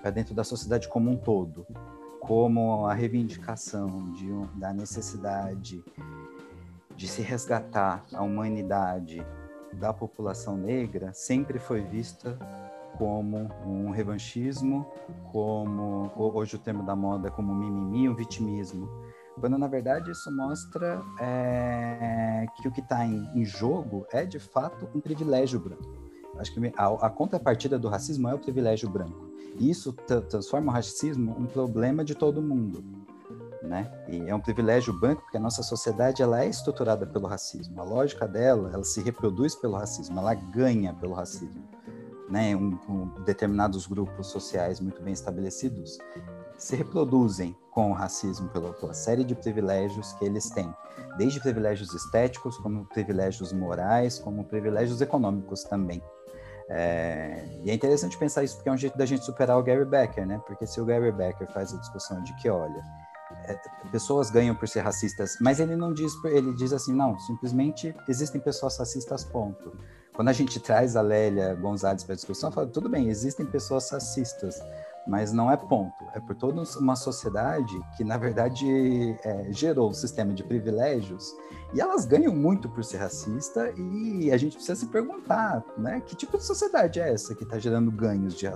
[0.00, 1.64] para dentro da sociedade como um todo,
[2.20, 5.82] como a reivindicação de da necessidade
[6.96, 9.24] de se resgatar a humanidade
[9.72, 12.38] da população negra sempre foi vista
[12.98, 14.86] como um revanchismo,
[15.30, 18.88] como hoje o termo da moda é como mimimi, um vitimismo,
[19.40, 24.38] quando na verdade isso mostra é, que o que está em, em, jogo é de
[24.38, 26.00] fato um privilégio branco.
[26.38, 29.30] Acho que a, a contrapartida do racismo é o privilégio branco.
[29.58, 32.84] E isso transforma o racismo um problema de todo mundo.
[33.62, 33.90] Né?
[34.08, 37.80] E é um privilégio branco porque a nossa sociedade ela é estruturada pelo racismo.
[37.80, 41.62] A lógica dela, ela se reproduz pelo racismo, ela ganha pelo racismo
[42.32, 45.98] né, um, um, determinados grupos sociais muito bem estabelecidos
[46.56, 50.72] se reproduzem com o racismo pela, pela, série de privilégios que eles têm,
[51.18, 56.02] desde privilégios estéticos, como privilégios morais, como privilégios econômicos também.
[56.70, 59.84] É, e é interessante pensar isso porque é um jeito da gente superar o Gary
[59.84, 60.40] Becker, né?
[60.46, 62.82] Porque se o Gary Becker faz a discussão de que, olha,
[63.44, 63.58] é,
[63.90, 68.40] pessoas ganham por ser racistas, mas ele não diz, ele diz assim, não, simplesmente existem
[68.40, 69.76] pessoas racistas, ponto.
[70.14, 73.90] Quando a gente traz a Lélia Gonzalez para a discussão, fala, tudo bem, existem pessoas
[73.90, 74.62] racistas,
[75.06, 76.04] mas não é ponto.
[76.14, 81.34] É por toda uma sociedade que, na verdade, é, gerou um sistema de privilégios
[81.72, 86.02] e elas ganham muito por ser racista e a gente precisa se perguntar, né?
[86.04, 88.46] Que tipo de sociedade é essa que está gerando ganhos de,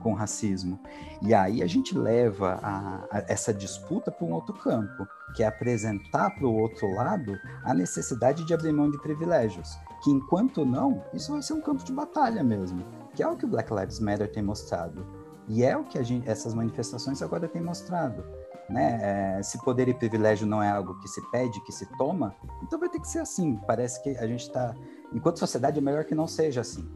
[0.00, 0.80] com racismo?
[1.20, 5.46] E aí a gente leva a, a essa disputa para um outro campo, que é
[5.46, 9.76] apresentar para o outro lado a necessidade de abrir mão de privilégios.
[10.04, 12.84] Que enquanto não, isso vai ser um campo de batalha mesmo,
[13.14, 15.06] que é o que o Black Lives Matter tem mostrado.
[15.48, 18.22] E é o que gente, essas manifestações agora têm mostrado.
[18.68, 19.38] Né?
[19.38, 22.78] É, se poder e privilégio não é algo que se pede, que se toma, então
[22.78, 23.58] vai ter que ser assim.
[23.66, 24.74] Parece que a gente está,
[25.10, 26.86] enquanto sociedade, é melhor que não seja assim.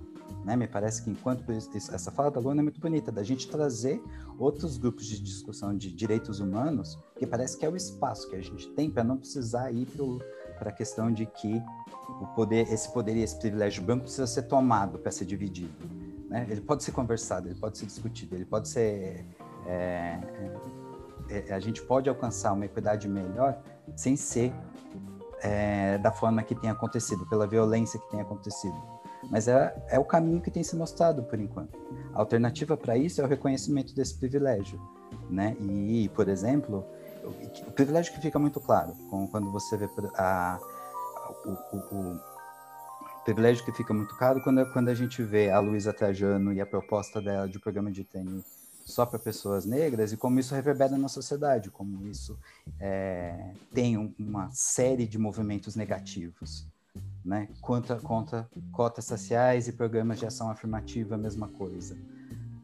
[0.45, 0.55] Né?
[0.55, 4.03] Me parece que enquanto essa fala da Luana é muito bonita, da gente trazer
[4.39, 8.43] outros grupos de discussão de direitos humanos, que parece que é o espaço que a
[8.43, 10.05] gente tem para não precisar ir para
[10.67, 11.63] a questão de que
[12.21, 15.73] o poder, esse poder e esse privilégio branco precisa ser tomado para ser dividido.
[16.29, 16.47] Né?
[16.49, 19.25] Ele pode ser conversado, ele pode ser discutido, ele pode ser.
[19.67, 20.19] É,
[21.31, 23.61] é, é, a gente pode alcançar uma equidade melhor
[23.95, 24.53] sem ser
[25.43, 28.77] é, da forma que tem acontecido, pela violência que tem acontecido.
[29.31, 31.79] Mas é, é o caminho que tem se mostrado por enquanto.
[32.15, 34.81] A alternativa para isso é o reconhecimento desse privilégio.
[35.29, 35.57] Né?
[35.61, 36.85] E, por exemplo,
[37.29, 38.95] o, o privilégio que fica muito claro
[39.31, 40.59] quando você vê a,
[41.45, 42.21] o, o,
[43.25, 46.67] privilégio que fica muito caro quando, quando a gente vê a Luísa Trajano e a
[46.67, 48.43] proposta dela de programa de treino
[48.87, 52.39] só para pessoas negras e como isso reverbera na sociedade, como isso
[52.81, 56.67] é, tem um, uma série de movimentos negativos.
[57.23, 57.49] Né?
[57.61, 61.99] Contra, contra cotas sociais e programas de ação afirmativa, a mesma coisa.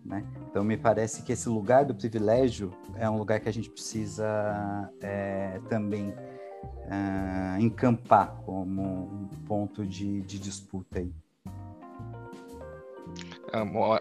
[0.04, 0.24] Né?
[0.50, 4.90] Então, me parece que esse lugar do privilégio é um lugar que a gente precisa
[5.00, 11.12] é, também uh, encampar como um ponto de, de disputa aí.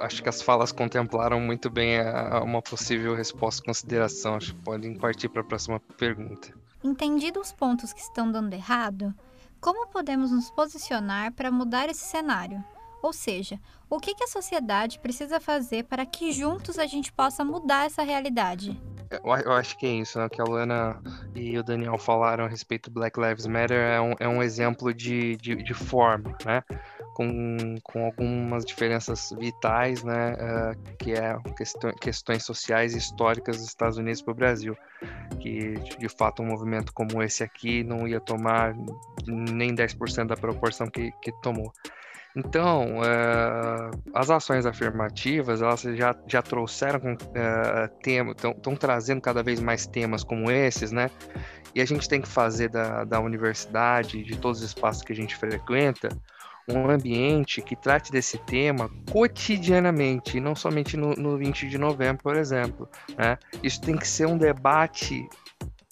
[0.01, 4.35] Acho que as falas contemplaram muito bem a, uma possível resposta e consideração.
[4.35, 6.53] Acho que podem partir para a próxima pergunta.
[6.83, 9.13] Entendido os pontos que estão dando errado,
[9.61, 12.63] como podemos nos posicionar para mudar esse cenário?
[13.03, 17.85] Ou seja, o que, a sociedade precisa fazer para que juntos a gente possa mudar
[17.85, 18.81] essa realidade?
[19.45, 20.27] eu acho que é isso, né?
[20.27, 20.99] Que a Luana
[21.35, 24.91] e o Daniel falaram a respeito do Black Lives Matter é um, é um exemplo
[24.93, 26.63] de, de, de forma, né?
[27.13, 30.33] Com, com algumas diferenças vitais, né?
[30.33, 34.75] Uh, que é questão, questões sociais e históricas dos Estados Unidos para o Brasil.
[35.39, 38.73] Que, de fato, um movimento como esse aqui não ia tomar
[39.27, 41.71] nem 10% da proporção que, que tomou.
[42.35, 49.43] Então, uh, as ações afirmativas, elas já, já trouxeram uh, eh, temas, estão trazendo cada
[49.43, 51.11] vez mais temas como esses, né?
[51.75, 55.15] E a gente tem que fazer da, da universidade, de todos os espaços que a
[55.15, 56.09] gente frequenta,
[56.67, 62.35] um ambiente que trate desse tema cotidianamente, não somente no, no 20 de novembro, por
[62.35, 62.89] exemplo.
[63.17, 63.37] Né?
[63.61, 65.27] Isso tem que ser um debate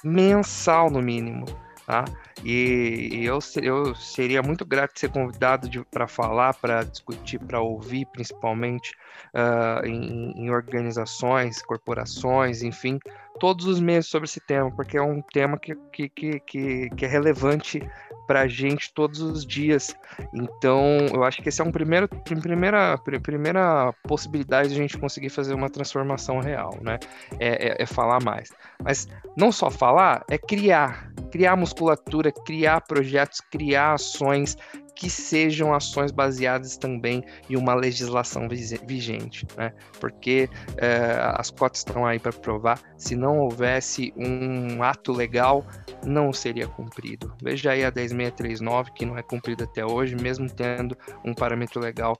[0.03, 1.45] mensal, no mínimo.
[1.85, 2.05] Tá?
[2.43, 7.61] E, e eu, eu seria muito grato de ser convidado para falar, para discutir, para
[7.61, 8.91] ouvir, principalmente
[9.33, 12.99] uh, em, em, organizações, corporações, enfim,
[13.39, 17.07] todos os meses sobre esse tema, porque é um tema que, que, que, que, é
[17.07, 17.81] relevante
[18.27, 19.95] para a gente todos os dias.
[20.33, 25.29] Então, eu acho que esse é um primeiro, primeira, primeira possibilidade de a gente conseguir
[25.29, 26.99] fazer uma transformação real, né?
[27.39, 28.51] É, é, é falar mais.
[28.83, 34.57] Mas não só falar, é criar, criar musculatura, criar projetos, criar ações,
[34.95, 39.73] que sejam ações baseadas também em uma legislação vigente, né?
[39.99, 42.79] Porque é, as cotas estão aí para provar.
[42.97, 45.65] Se não houvesse um ato legal,
[46.05, 47.33] não seria cumprido.
[47.41, 52.15] Veja aí a 10639 que não é cumprida até hoje, mesmo tendo um parâmetro legal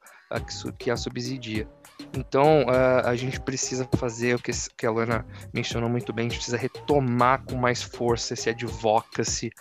[0.80, 1.68] que a subsidia.
[2.14, 6.30] Então, uh, a gente precisa fazer o que, que a Lana mencionou muito bem, a
[6.30, 9.52] gente precisa retomar com mais força esse advocacy,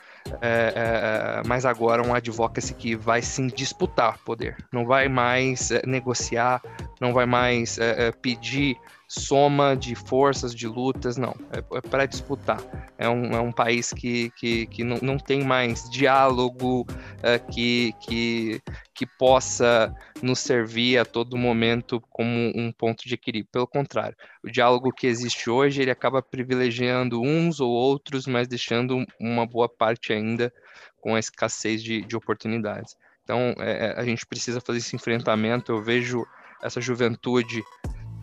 [0.42, 6.60] é, é, mas agora um advocacy que vai sim disputar poder, não vai mais negociar,
[7.00, 7.78] não vai mais
[8.20, 8.76] pedir
[9.10, 11.34] soma de forças, de lutas, não.
[11.50, 12.60] É, é para disputar.
[12.96, 16.86] É um, é um país que, que, que não, não tem mais diálogo
[17.20, 18.62] é, que, que,
[18.94, 19.92] que possa
[20.22, 23.50] nos servir a todo momento como um ponto de equilíbrio.
[23.50, 29.04] Pelo contrário, o diálogo que existe hoje, ele acaba privilegiando uns ou outros, mas deixando
[29.18, 30.52] uma boa parte ainda
[31.00, 32.96] com a escassez de, de oportunidades.
[33.24, 35.72] Então, é, é a gente precisa fazer esse enfrentamento.
[35.72, 36.24] Eu vejo
[36.62, 37.60] essa juventude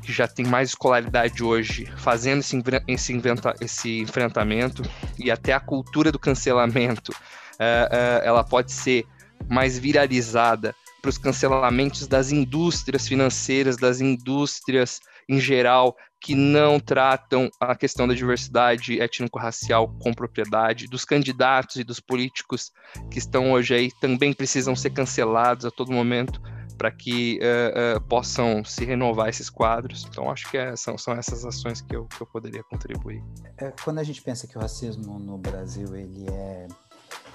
[0.08, 4.82] que já tem mais escolaridade hoje, fazendo esse, esse, inventa, esse enfrentamento
[5.20, 9.06] e até a cultura do cancelamento, uh, uh, ela pode ser
[9.50, 17.50] mais viralizada para os cancelamentos das indústrias financeiras, das indústrias em geral, que não tratam
[17.60, 22.72] a questão da diversidade étnico-racial com propriedade, dos candidatos e dos políticos
[23.12, 26.42] que estão hoje aí também precisam ser cancelados a todo momento
[26.78, 30.06] para que uh, uh, possam se renovar esses quadros.
[30.10, 33.24] Então, acho que é, são, são essas ações que eu, que eu poderia contribuir.
[33.58, 36.68] É, quando a gente pensa que o racismo no Brasil ele é,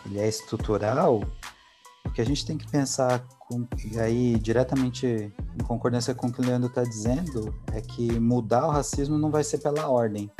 [0.06, 1.22] ele é estrutural,
[2.04, 6.32] o que a gente tem que pensar, com, e aí diretamente em concordância com o
[6.32, 10.30] que o Leandro está dizendo, é que mudar o racismo não vai ser pela ordem,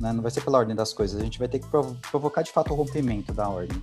[0.00, 0.12] né?
[0.12, 1.66] não vai ser pela ordem das coisas, a gente vai ter que
[2.10, 3.82] provocar de fato o rompimento da ordem.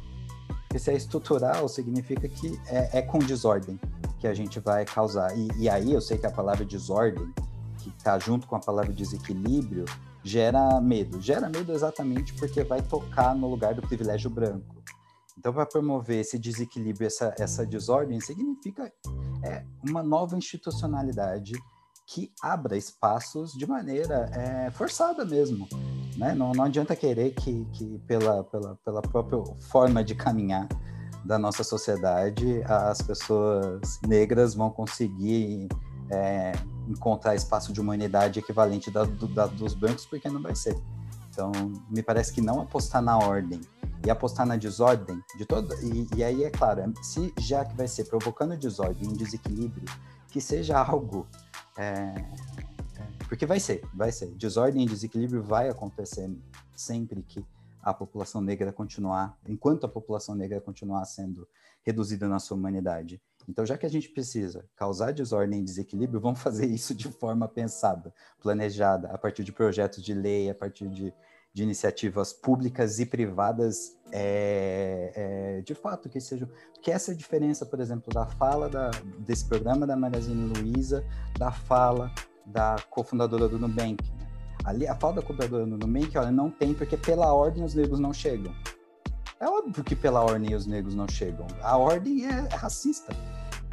[0.74, 3.80] Porque se é estrutural, significa que é, é com desordem
[4.20, 5.38] que a gente vai causar.
[5.38, 7.32] E, e aí eu sei que a palavra desordem,
[7.78, 9.86] que está junto com a palavra desequilíbrio,
[10.24, 11.22] gera medo.
[11.22, 14.82] Gera medo exatamente porque vai tocar no lugar do privilégio branco.
[15.38, 18.92] Então, para promover esse desequilíbrio, essa, essa desordem, significa
[19.44, 21.54] é, uma nova institucionalidade
[22.08, 25.70] que abra espaços de maneira é, forçada mesmo.
[26.18, 26.34] Né?
[26.34, 30.68] Não, não adianta querer que, que pela, pela, pela própria forma de caminhar
[31.24, 35.68] da nossa sociedade, as pessoas negras vão conseguir
[36.10, 36.52] é,
[36.88, 40.78] encontrar espaço de humanidade equivalente da, do, da, dos brancos, porque não vai ser.
[41.30, 41.52] Então,
[41.90, 43.62] me parece que não apostar na ordem
[44.06, 47.88] e apostar na desordem de todo e, e aí é claro, se já que vai
[47.88, 49.86] ser provocando desordem, um desequilíbrio,
[50.30, 51.26] que seja algo
[51.78, 52.14] é,
[53.28, 54.32] porque vai ser, vai ser.
[54.32, 56.30] Desordem e desequilíbrio vai acontecer
[56.76, 57.46] sempre que
[57.82, 61.48] a população negra continuar, enquanto a população negra continuar sendo
[61.84, 63.22] reduzida na sua humanidade.
[63.48, 67.48] Então, já que a gente precisa causar desordem e desequilíbrio, vamos fazer isso de forma
[67.48, 71.14] pensada, planejada, a partir de projetos de lei, a partir de,
[71.54, 76.48] de iniciativas públicas e privadas, é, é, de fato, que sejam.
[76.74, 81.06] Porque essa é a diferença, por exemplo, da fala da, desse programa da Magazine Luiza,
[81.38, 82.10] da fala
[82.46, 84.04] da cofundadora do Nubank.
[84.12, 84.28] Né?
[84.64, 88.00] Ali, a fala da cofundadora do Nubank, olha, não tem, porque pela ordem os negros
[88.00, 88.54] não chegam.
[89.40, 91.46] É óbvio que pela ordem os negros não chegam.
[91.62, 93.14] A ordem é racista.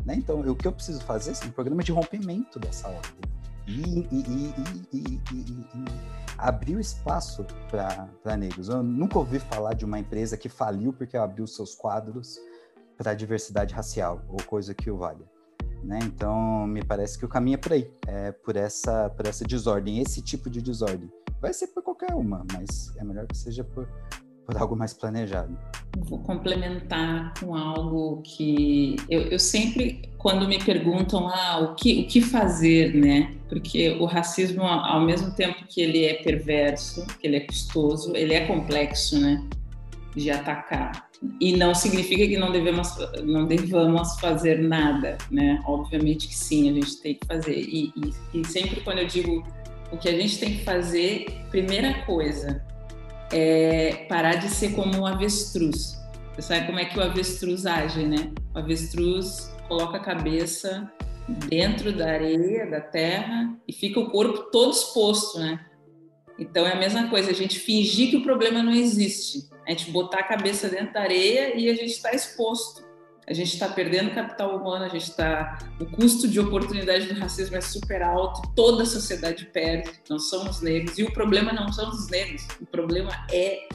[0.04, 0.14] Né?
[0.16, 3.30] Então, o que eu preciso fazer é um programa de rompimento dessa ordem.
[3.66, 4.54] E, e,
[4.92, 5.20] e,
[6.52, 8.68] e espaço para negros.
[8.68, 12.38] Eu nunca ouvi falar de uma empresa que faliu porque abriu seus quadros
[12.96, 15.24] para a diversidade racial, ou coisa que o valha.
[15.82, 15.98] Né?
[16.04, 20.00] Então, me parece que o caminho é por aí, é por essa, por essa desordem,
[20.00, 21.10] esse tipo de desordem.
[21.40, 23.88] Vai ser por qualquer uma, mas é melhor que seja por,
[24.44, 25.56] por algo mais planejado.
[25.98, 32.06] Vou complementar com algo que eu, eu sempre, quando me perguntam ah, o, que, o
[32.06, 33.34] que fazer, né?
[33.48, 38.34] Porque o racismo, ao mesmo tempo que ele é perverso, que ele é custoso, ele
[38.34, 39.42] é complexo, né?
[40.14, 45.60] De atacar e não significa que não devemos não devamos fazer nada, né?
[45.66, 47.58] Obviamente que sim, a gente tem que fazer.
[47.58, 49.46] E, e, e, sempre quando eu digo
[49.92, 52.64] o que a gente tem que fazer, primeira coisa
[53.32, 56.00] é parar de ser como um avestruz.
[56.34, 58.32] Você sabe como é que o avestruz age, né?
[58.54, 60.90] O avestruz coloca a cabeça
[61.48, 65.60] dentro da areia, da terra e fica o corpo todo exposto, né?
[66.38, 69.92] Então é a mesma coisa, a gente fingir que o problema não existe a gente
[69.92, 72.82] botar a cabeça dentro da areia e a gente está exposto.
[73.28, 75.58] A gente está perdendo capital humano, a gente está.
[75.80, 80.60] O custo de oportunidade do racismo é super alto, toda a sociedade perde, não somos
[80.60, 80.98] negros.
[80.98, 83.68] E o problema não são os negros, o problema é,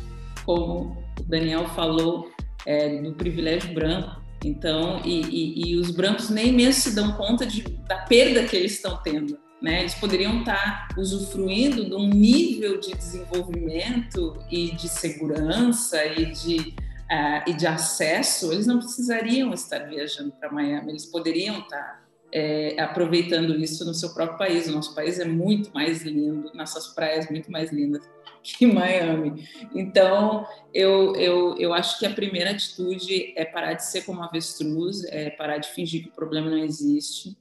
[0.45, 2.29] como o Daniel falou,
[2.65, 4.21] é, do privilégio branco.
[4.43, 8.57] Então, e, e, e os brancos nem mesmo se dão conta de, da perda que
[8.57, 9.44] eles estão tendo.
[9.61, 9.81] Né?
[9.81, 16.75] Eles poderiam estar usufruindo de um nível de desenvolvimento e de segurança e de,
[17.09, 22.75] uh, e de acesso, eles não precisariam estar viajando para Miami, eles poderiam estar é,
[22.81, 24.67] aproveitando isso no seu próprio país.
[24.67, 28.03] O nosso país é muito mais lindo, nossas praias muito mais lindas
[28.43, 29.47] que Miami.
[29.73, 35.03] Então, eu, eu, eu acho que a primeira atitude é parar de ser como avestruz,
[35.05, 37.35] é parar de fingir que o problema não existe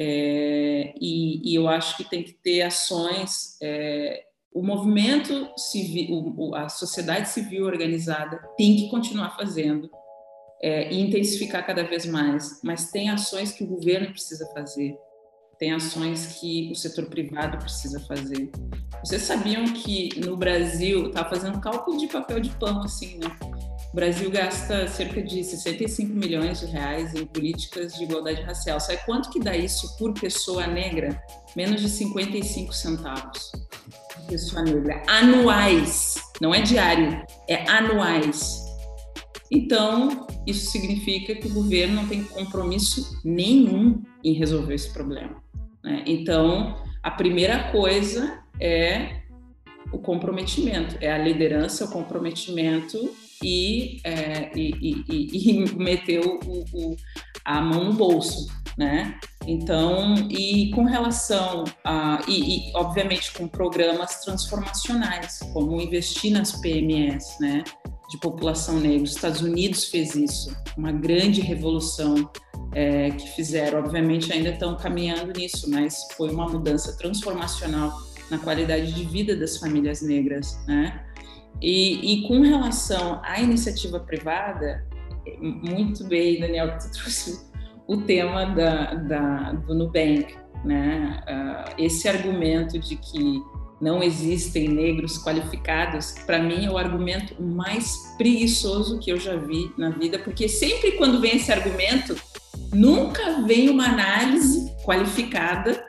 [0.00, 3.58] é, e, e, eu acho que tem que ter ações.
[3.60, 9.90] É, o movimento civil, o, a sociedade civil organizada tem que continuar fazendo
[10.62, 12.60] é, e intensificar cada vez mais.
[12.62, 14.96] Mas tem ações que o governo precisa fazer,
[15.58, 18.52] tem ações que o setor privado precisa fazer.
[19.04, 23.36] Vocês sabiam que no Brasil, estava fazendo cálculo de papel de pão assim, né?
[23.92, 28.78] O Brasil gasta cerca de 65 milhões de reais em políticas de igualdade racial.
[28.78, 31.20] Sabe quanto que dá isso por pessoa negra?
[31.56, 33.50] Menos de 55 centavos.
[34.28, 35.02] Pessoa negra.
[35.06, 36.16] Anuais.
[36.38, 38.62] Não é diário, é anuais.
[39.50, 45.42] Então, isso significa que o governo não tem compromisso nenhum em resolver esse problema.
[45.82, 46.04] Né?
[46.06, 49.22] Então, a primeira coisa é
[49.90, 56.38] o comprometimento, é a liderança, o comprometimento e, é, e, e, e meter o,
[56.72, 56.96] o,
[57.44, 59.18] a mão no bolso, né?
[59.46, 67.64] Então, e com relação a, e, obviamente com programas transformacionais, como investir nas PMS, né?
[68.10, 69.04] De população negra.
[69.04, 72.30] Os Estados Unidos fez isso, uma grande revolução
[72.72, 73.80] é, que fizeram.
[73.80, 77.92] Obviamente ainda estão caminhando nisso, mas foi uma mudança transformacional
[78.30, 81.04] na qualidade de vida das famílias negras, né?
[81.60, 84.86] E, e com relação à iniciativa privada,
[85.40, 87.48] muito bem, Daniel, que tu trouxe
[87.86, 90.34] o tema da, da, do Nubank,
[90.64, 91.22] né?
[91.26, 93.42] Uh, esse argumento de que
[93.80, 99.72] não existem negros qualificados, para mim é o argumento mais preguiçoso que eu já vi
[99.78, 102.16] na vida, porque sempre quando vem esse argumento,
[102.72, 105.82] nunca vem uma análise qualificada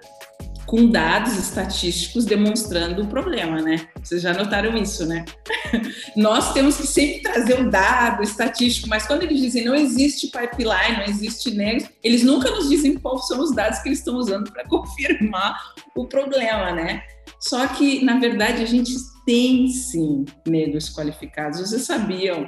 [0.69, 3.89] com dados estatísticos demonstrando o problema, né?
[4.03, 5.25] Vocês já notaram isso, né?
[6.15, 10.97] Nós temos que sempre trazer o dado estatístico, mas quando eles dizem não existe pipeline,
[10.97, 14.51] não existe negro, eles nunca nos dizem quais são os dados que eles estão usando
[14.51, 15.57] para confirmar
[15.95, 17.01] o problema, né?
[17.39, 18.93] Só que, na verdade, a gente
[19.25, 21.61] tem sim negros qualificados.
[21.61, 22.47] Vocês sabiam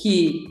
[0.00, 0.44] que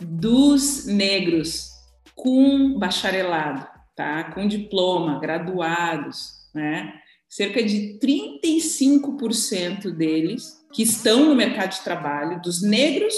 [0.00, 1.68] dos negros
[2.14, 4.32] com bacharelado, tá?
[4.32, 6.92] com diploma, graduados, né?
[7.28, 13.14] Cerca de 35% deles que estão no mercado de trabalho, dos negros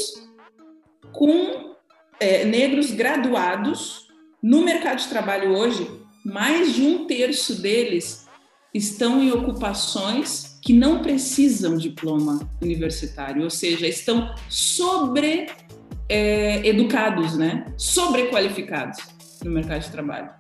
[1.13, 1.75] com
[2.21, 4.09] é, negros graduados
[4.43, 5.89] no mercado de trabalho hoje,
[6.25, 8.27] mais de um terço deles
[8.73, 15.49] estão em ocupações que não precisam diploma universitário, ou seja, estão sobre
[16.09, 17.65] é, educados, né?
[17.77, 18.99] Sobrequalificados
[19.43, 20.40] no mercado de trabalho.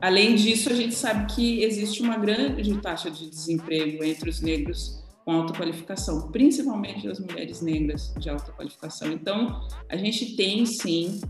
[0.00, 5.02] Além disso, a gente sabe que existe uma grande taxa de desemprego entre os negros
[5.24, 9.12] com alta qualificação, principalmente as mulheres negras de alta qualificação.
[9.12, 11.20] Então, a gente tem sim,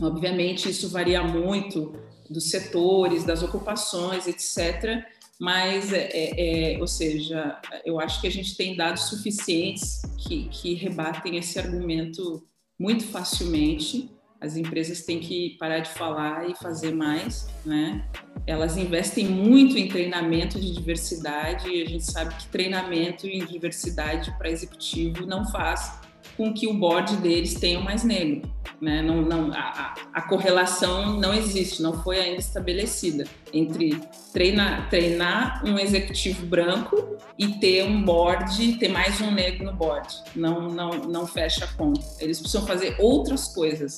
[0.00, 1.92] obviamente, isso varia muito
[2.30, 5.04] dos setores, das ocupações, etc.
[5.38, 10.48] Mas, é, é, é, ou seja, eu acho que a gente tem dados suficientes que,
[10.48, 12.42] que rebatem esse argumento
[12.78, 14.10] muito facilmente
[14.40, 18.04] as empresas têm que parar de falar e fazer mais, né?
[18.46, 24.32] Elas investem muito em treinamento de diversidade e a gente sabe que treinamento em diversidade
[24.38, 26.00] para executivo não faz
[26.36, 28.48] com que o board deles tenha mais negro.
[28.80, 29.02] Né?
[29.02, 34.00] Não, não, a, a, correlação não existe, não foi ainda estabelecida entre
[34.32, 40.14] treinar, treinar um executivo branco e ter um board, ter mais um negro no board.
[40.36, 42.06] Não, não, não fecha a conta.
[42.20, 43.96] Eles precisam fazer outras coisas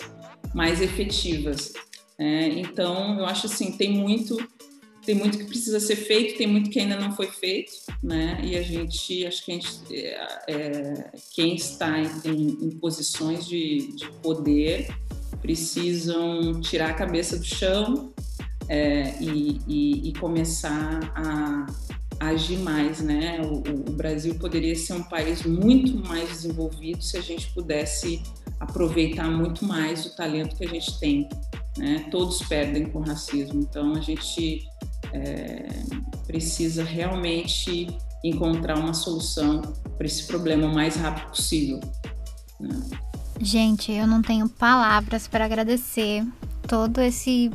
[0.55, 1.73] mais efetivas.
[2.19, 4.37] É, então, eu acho assim, tem muito
[5.05, 7.73] tem muito que precisa ser feito, tem muito que ainda não foi feito,
[8.03, 8.39] né?
[8.45, 13.93] E a gente, acho que a gente, é, é quem está em, em posições de,
[13.97, 14.95] de, poder
[15.41, 18.13] precisam tirar a cabeça do chão
[18.69, 21.67] é, e, e, e, começar a,
[22.21, 23.41] agir mais, né?
[23.41, 28.23] O, o Brasil poderia ser um país muito mais desenvolvido se a gente pudesse
[28.61, 31.29] aproveitar muito mais o talento que a gente tem.
[31.77, 32.07] Né?
[32.11, 34.69] Todos perdem com racismo, então a gente
[35.13, 35.83] é,
[36.27, 37.89] precisa realmente
[38.23, 39.63] encontrar uma solução
[39.97, 41.81] para esse problema o mais rápido possível.
[42.61, 42.79] Né?
[43.41, 46.27] Gente, eu não tenho palavras para agradecer
[46.69, 47.51] todo esse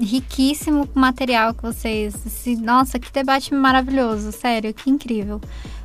[0.00, 2.14] riquíssimo material que vocês.
[2.24, 5.40] Esse, nossa, que debate maravilhoso, sério, que incrível.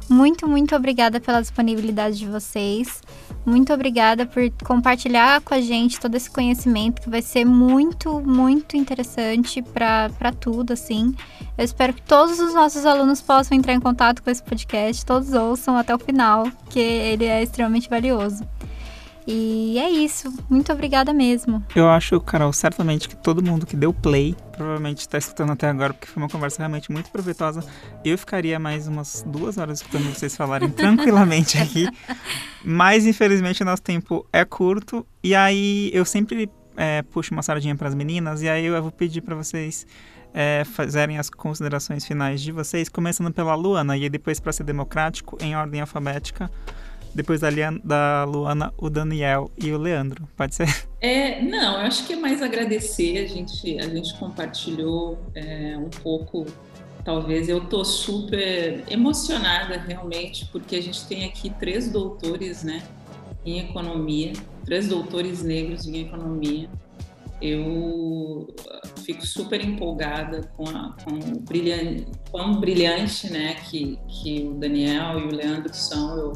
[0.09, 3.01] Muito, muito obrigada pela disponibilidade de vocês.
[3.45, 8.77] Muito obrigada por compartilhar com a gente todo esse conhecimento que vai ser muito, muito
[8.77, 11.13] interessante para tudo, assim.
[11.57, 15.33] Eu espero que todos os nossos alunos possam entrar em contato com esse podcast, todos
[15.33, 18.43] ouçam até o final, que ele é extremamente valioso.
[19.25, 20.33] E é isso.
[20.49, 21.63] Muito obrigada mesmo.
[21.75, 25.93] Eu acho, Carol, certamente que todo mundo que deu play provavelmente está escutando até agora,
[25.93, 27.63] porque foi uma conversa realmente muito proveitosa.
[28.03, 31.87] Eu ficaria mais umas duas horas escutando vocês falarem tranquilamente aqui.
[32.63, 35.05] Mas, infelizmente, o nosso tempo é curto.
[35.23, 38.41] E aí, eu sempre é, puxo uma sardinha para as meninas.
[38.41, 39.87] E aí, eu vou pedir para vocês
[40.33, 43.97] é, fazerem as considerações finais de vocês, começando pela Luana.
[43.97, 46.51] E depois, para ser democrático, em ordem alfabética
[47.13, 47.49] depois da,
[47.83, 50.27] da Luana, o Daniel e o Leandro.
[50.35, 50.67] Pode ser?
[50.99, 53.17] É, não, eu acho que é mais agradecer.
[53.17, 56.45] A gente, a gente compartilhou é, um pouco.
[57.03, 62.81] Talvez eu tô super emocionada realmente, porque a gente tem aqui três doutores, né?
[63.45, 64.33] em economia,
[64.65, 66.69] três doutores negros em economia.
[67.41, 68.47] Eu
[69.03, 75.19] fico super empolgada com, a, com o brilhante, quão brilhante né, que, que o Daniel
[75.19, 76.17] e o Leandro são.
[76.17, 76.33] Eu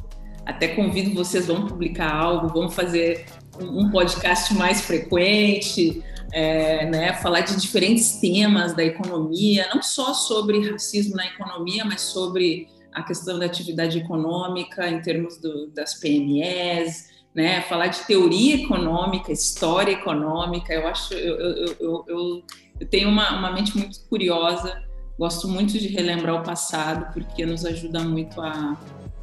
[0.47, 3.25] até convido vocês, vamos publicar algo, vamos fazer
[3.59, 10.71] um podcast mais frequente, é, né, falar de diferentes temas da economia, não só sobre
[10.71, 17.09] racismo na economia, mas sobre a questão da atividade econômica em termos do, das PMEs,
[17.35, 20.73] né, falar de teoria econômica, história econômica.
[20.73, 22.43] Eu acho, eu, eu, eu, eu,
[22.79, 24.81] eu tenho uma, uma mente muito curiosa,
[25.19, 28.77] gosto muito de relembrar o passado, porque nos ajuda muito a,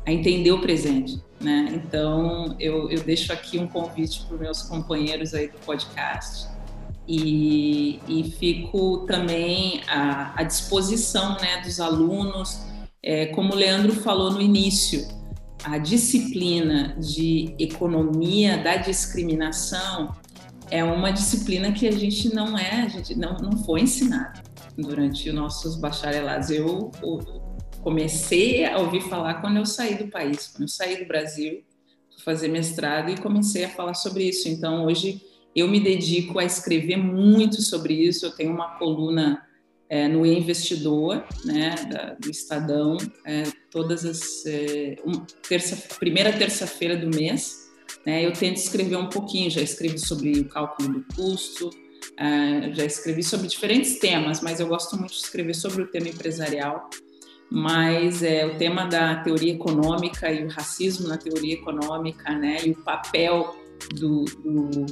[0.07, 1.21] a entender o presente.
[1.41, 1.69] Né?
[1.75, 6.49] Então, eu, eu deixo aqui um convite para os meus companheiros aí do podcast
[7.07, 12.61] e, e fico também à, à disposição né, dos alunos.
[13.03, 15.07] É, como o Leandro falou no início,
[15.63, 20.15] a disciplina de economia da discriminação
[20.71, 24.41] é uma disciplina que a gente não é, a gente não, não foi ensinado
[24.77, 26.51] durante os nossos bacharelados.
[26.51, 26.91] Eu,
[27.85, 31.63] comecei a ouvir falar quando eu saí do país, quando eu saí do Brasil,
[32.25, 34.49] fazer mestrado e comecei a falar sobre isso.
[34.49, 35.21] Então, hoje
[35.55, 38.25] eu me dedico a escrever muito sobre isso.
[38.25, 39.47] Eu tenho uma coluna
[39.87, 45.13] é, no Investidor, né, da, do Estadão, é, todas as é, um,
[45.47, 47.71] terça, primeira terça-feira do mês.
[48.07, 49.51] Né, eu tento escrever um pouquinho.
[49.51, 51.69] Já escrevi sobre o cálculo do custo,
[52.17, 56.09] é, já escrevi sobre diferentes temas, mas eu gosto muito de escrever sobre o tema
[56.09, 56.89] empresarial.
[57.55, 62.73] Mas é, o tema da teoria econômica e o racismo na teoria econômica, né, e
[62.73, 63.55] o papel
[63.95, 64.87] do, do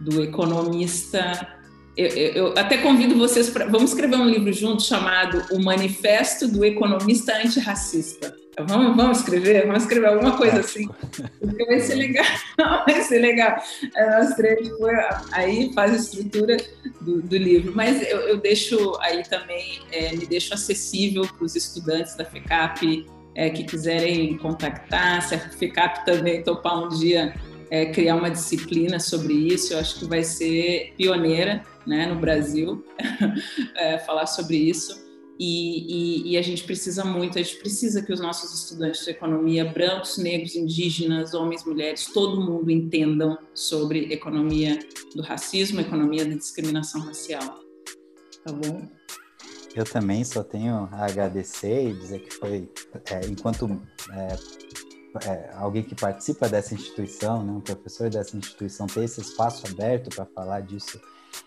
[0.00, 1.54] do economista.
[1.96, 3.66] Eu, eu, até convido vocês para.
[3.66, 8.34] Vamos escrever um livro junto chamado O Manifesto do Economista Antirracista.
[8.58, 9.66] Vamos, vamos escrever?
[9.66, 10.88] Vamos escrever alguma coisa assim.
[11.40, 12.24] Porque vai ser legal.
[12.86, 13.62] vai ser legal.
[13.94, 14.94] É, nós três foi,
[15.32, 16.56] aí faz a estrutura
[17.02, 17.72] do, do livro.
[17.74, 23.06] Mas eu, eu, deixo aí também, é, me deixo acessível para os estudantes da FECAP
[23.34, 27.34] é, que quiserem contactar, se a FECAP também topar um dia
[27.70, 29.74] é, criar uma disciplina sobre isso.
[29.74, 32.84] Eu acho que vai ser pioneira né, no Brasil
[33.76, 35.05] é, falar sobre isso.
[35.38, 39.10] E, e, e, a gente precisa muito, a gente precisa que os nossos estudantes de
[39.10, 44.78] economia, brancos, negros, indígenas, homens, mulheres, todo mundo entendam sobre economia
[45.14, 47.60] do racismo, economia da discriminação racial.
[48.42, 48.88] Tá bom?
[49.74, 52.70] Eu também só tenho a agradecer e dizer que foi,
[53.10, 53.78] é, enquanto
[54.10, 54.36] é,
[55.28, 60.08] é, alguém que participa dessa instituição, né, um professor dessa instituição, ter esse espaço aberto
[60.08, 60.98] para falar disso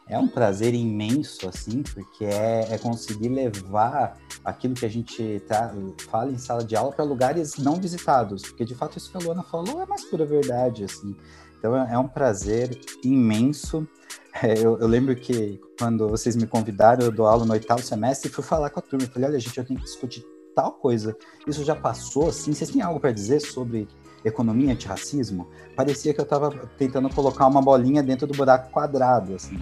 [0.08, 5.74] é um prazer imenso, assim, porque é, é conseguir levar aquilo que a gente tá,
[6.10, 9.20] fala em sala de aula para lugares não visitados, porque de fato isso que a
[9.20, 11.16] Luana falou é mais pura verdade, assim.
[11.60, 13.88] Então é, é um prazer imenso.
[14.42, 18.30] É, eu, eu, lembro que quando vocês me convidaram, eu dou aula no oitavo semestre
[18.30, 19.04] e fui falar com a turma.
[19.04, 20.24] Eu falei, olha, gente, eu tenho que discutir
[20.56, 21.18] tal coisa.
[21.48, 22.54] Isso já passou, assim?
[22.54, 23.88] Vocês têm algo para dizer sobre
[24.24, 25.47] economia antirracismo?
[25.76, 29.57] Parecia que eu estava tentando colocar uma bolinha dentro do buraco quadrado, assim,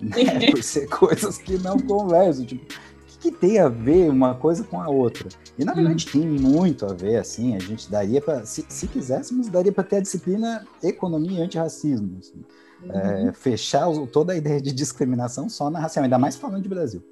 [0.00, 0.50] né?
[0.50, 2.44] por ser coisas que não conversam.
[2.44, 5.28] Tipo, o que, que, tem a ver uma coisa com a outra?
[5.58, 6.12] E na verdade hum.
[6.12, 7.56] tem muito a ver, assim.
[7.56, 12.18] A gente daria para, se, se quiséssemos, daria para ter a disciplina economia e antirracismo.
[12.20, 12.44] Assim.
[12.82, 13.28] Uhum.
[13.28, 17.02] É, fechar toda a ideia de discriminação só na racial, ainda mais falando de Brasil.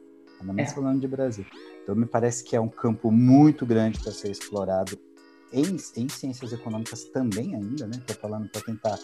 [0.41, 0.75] Ainda mais é.
[0.75, 1.47] falando de Brasil.
[1.83, 4.99] Então, me parece que é um campo muito grande para ser explorado
[5.55, 7.97] em, em, ciências econômicas também ainda, né?
[7.97, 8.99] Estou falando para tentar,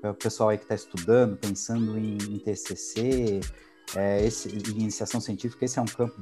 [0.00, 3.40] para o pessoal aí que está estudando, pensando em, em TCC,
[3.96, 6.14] é, esse, em iniciação científica, esse é um campo,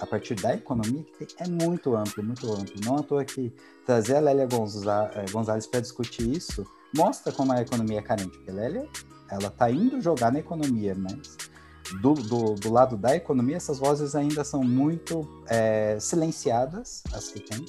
[0.00, 2.74] a partir da economia, que tem, é muito amplo, muito amplo.
[2.84, 3.52] Não à toa que
[3.84, 6.66] trazer a Lélia é, Gonzalez para discutir isso
[6.96, 8.88] mostra como a economia é carente, porque a Lélia,
[9.30, 11.36] ela está indo jogar na economia, mas
[12.00, 17.40] do, do, do, lado da economia, essas vozes ainda são muito é, silenciadas, as que
[17.40, 17.64] tem,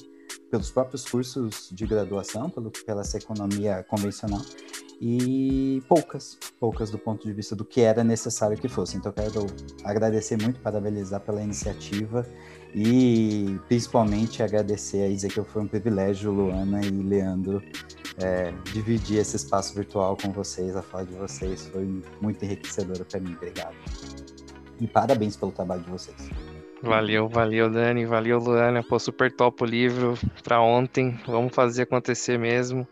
[0.50, 4.42] pelos próprios cursos de graduação, pelo, pela economia convencional,
[5.00, 8.96] e poucas, poucas do ponto de vista do que era necessário que fosse.
[8.96, 9.46] Então, quero
[9.84, 12.26] agradecer muito, parabenizar pela iniciativa
[12.74, 17.62] e principalmente agradecer a dizer que foi um privilégio, Luana e Leandro,
[18.18, 23.20] é, dividir esse espaço virtual com vocês, a fala de vocês foi muito enriquecedora para
[23.20, 23.34] mim.
[23.34, 23.76] Obrigado.
[24.80, 26.16] E parabéns pelo trabalho de vocês.
[26.82, 28.82] Valeu, valeu, Dani, valeu, Luana.
[28.82, 30.14] Pô, super top o livro
[30.44, 31.18] para ontem.
[31.26, 32.86] Vamos fazer acontecer mesmo.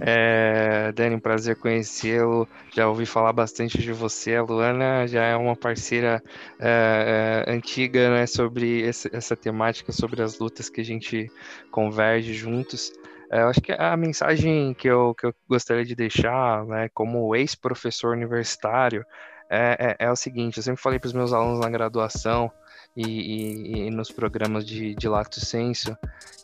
[0.00, 2.48] É, Dani, um prazer conhecê-lo.
[2.74, 4.34] Já ouvi falar bastante de você.
[4.34, 6.22] A Luana já é uma parceira
[6.58, 11.30] é, é, antiga né, sobre esse, essa temática, sobre as lutas que a gente
[11.70, 12.92] converge juntos.
[13.30, 17.36] É, eu acho que a mensagem que eu, que eu gostaria de deixar, né, como
[17.36, 19.04] ex-professor universitário,
[19.48, 22.50] é, é, é, o seguinte: eu sempre falei para os meus alunos na graduação
[22.96, 25.08] e, e, e nos programas de, de
[25.40, 25.96] senso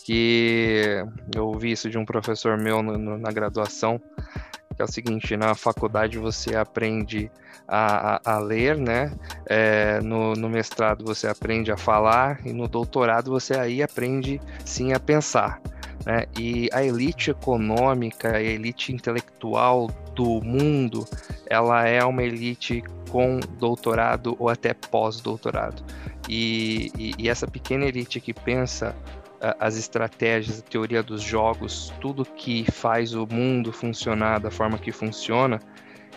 [0.05, 4.01] que eu ouvi isso de um professor meu no, no, na graduação,
[4.75, 7.31] que é o seguinte: na faculdade você aprende
[7.67, 9.13] a, a, a ler, né?
[9.47, 14.93] É, no, no mestrado você aprende a falar e no doutorado você aí aprende sim
[14.93, 15.61] a pensar.
[16.05, 16.27] Né?
[16.39, 21.07] E a elite econômica, a elite intelectual do mundo,
[21.47, 25.83] ela é uma elite com doutorado ou até pós-doutorado.
[26.29, 28.95] E, e, e, essa pequena elite que pensa
[29.37, 34.79] uh, as estratégias, a teoria dos jogos, tudo que faz o mundo funcionar da forma
[34.79, 35.61] que funciona,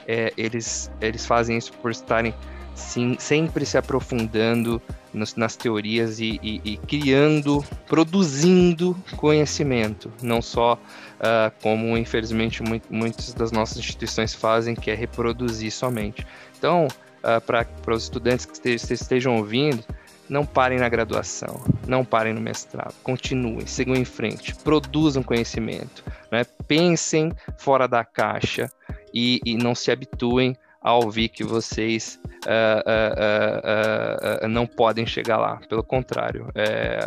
[0.08, 2.34] é, eles, eles fazem isso por estarem
[2.74, 4.82] sim, sempre se aprofundando
[5.14, 10.80] nos, nas teorias e, e, e, criando, produzindo conhecimento, não só
[11.18, 16.26] uh, como infelizmente muito, muitas das nossas instituições fazem, que é reproduzir somente.
[16.58, 19.84] Então, uh, para os estudantes que estejam ouvindo,
[20.30, 26.44] não parem na graduação, não parem no mestrado, continuem, sigam em frente, produzam conhecimento, né?
[26.68, 28.70] pensem fora da caixa
[29.14, 32.82] e, e não se habituem a ouvir que vocês uh,
[34.44, 35.60] uh, uh, não podem chegar lá.
[35.68, 37.00] Pelo contrário, é,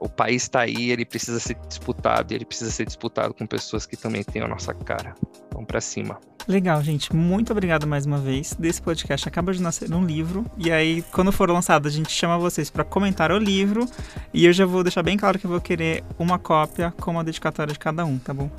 [0.00, 3.86] o país está aí, ele precisa ser disputado, e ele precisa ser disputado com pessoas
[3.86, 5.14] que também têm a nossa cara.
[5.52, 6.18] Vamos para cima.
[6.46, 7.14] Legal, gente.
[7.14, 8.54] Muito obrigado mais uma vez.
[8.54, 10.44] Desse podcast acaba de nascer um livro.
[10.58, 13.86] E aí, quando for lançado, a gente chama vocês para comentar o livro.
[14.32, 17.24] E eu já vou deixar bem claro que eu vou querer uma cópia com uma
[17.24, 18.50] dedicatória de cada um, tá bom?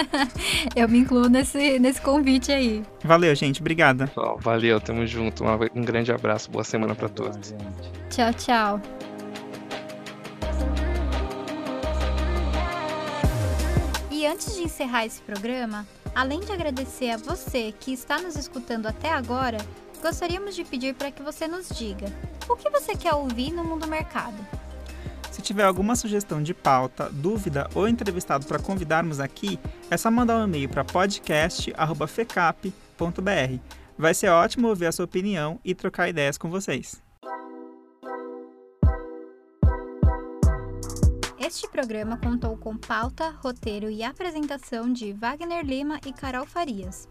[0.76, 2.82] eu me incluo nesse, nesse convite aí.
[3.02, 3.60] Valeu, gente.
[3.60, 4.10] Obrigada.
[4.40, 5.42] Valeu, tamo junto.
[5.74, 6.50] Um grande abraço.
[6.50, 7.54] Boa semana para todos.
[8.10, 8.95] Tchau, tchau.
[14.26, 18.86] E antes de encerrar esse programa, Além de agradecer a você que está nos escutando
[18.86, 19.58] até agora,
[20.00, 22.06] gostaríamos de pedir para que você nos diga
[22.48, 24.34] o que você quer ouvir no Mundo Mercado.
[25.30, 29.60] Se tiver alguma sugestão de pauta, dúvida ou entrevistado para convidarmos aqui,
[29.90, 33.60] é só mandar um e-mail para podcast@fecap.br.
[33.98, 37.04] Vai ser ótimo ouvir a sua opinião e trocar ideias com vocês.
[41.46, 47.08] Este programa contou com pauta, roteiro e apresentação de Wagner Lima e Carol Farias.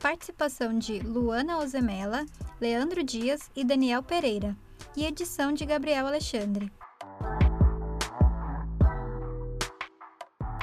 [0.00, 2.24] Participação de Luana Ozemela,
[2.58, 4.56] Leandro Dias e Daniel Pereira.
[4.96, 6.72] E edição de Gabriel Alexandre.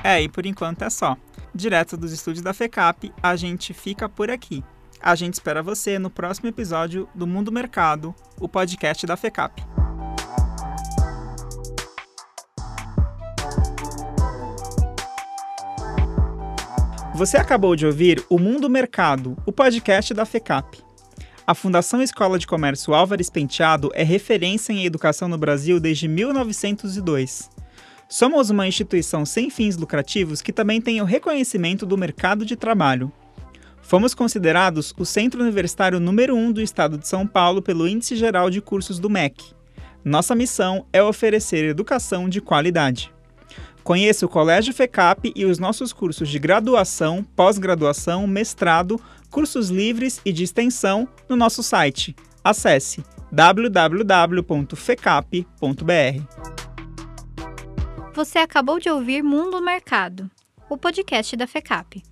[0.04, 1.16] É, e por enquanto é só.
[1.54, 4.64] Direto dos estúdios da FECAP, a gente fica por aqui.
[5.00, 9.64] A gente espera você no próximo episódio do Mundo Mercado, o podcast da FECAP.
[17.22, 20.80] Você acabou de ouvir O Mundo Mercado, o podcast da FECAP.
[21.46, 27.48] A Fundação Escola de Comércio Álvares Penteado é referência em educação no Brasil desde 1902.
[28.10, 33.12] Somos uma instituição sem fins lucrativos que também tem o reconhecimento do mercado de trabalho.
[33.84, 38.16] Fomos considerados o centro universitário número 1 um do estado de São Paulo pelo Índice
[38.16, 39.54] Geral de Cursos do MEC.
[40.04, 43.14] Nossa missão é oferecer educação de qualidade.
[43.84, 50.32] Conheça o Colégio FECAP e os nossos cursos de graduação, pós-graduação, mestrado, cursos livres e
[50.32, 52.16] de extensão no nosso site.
[52.44, 54.72] Acesse www.fecap.br.
[58.14, 60.30] Você acabou de ouvir Mundo Mercado,
[60.70, 62.04] o podcast da FECAP.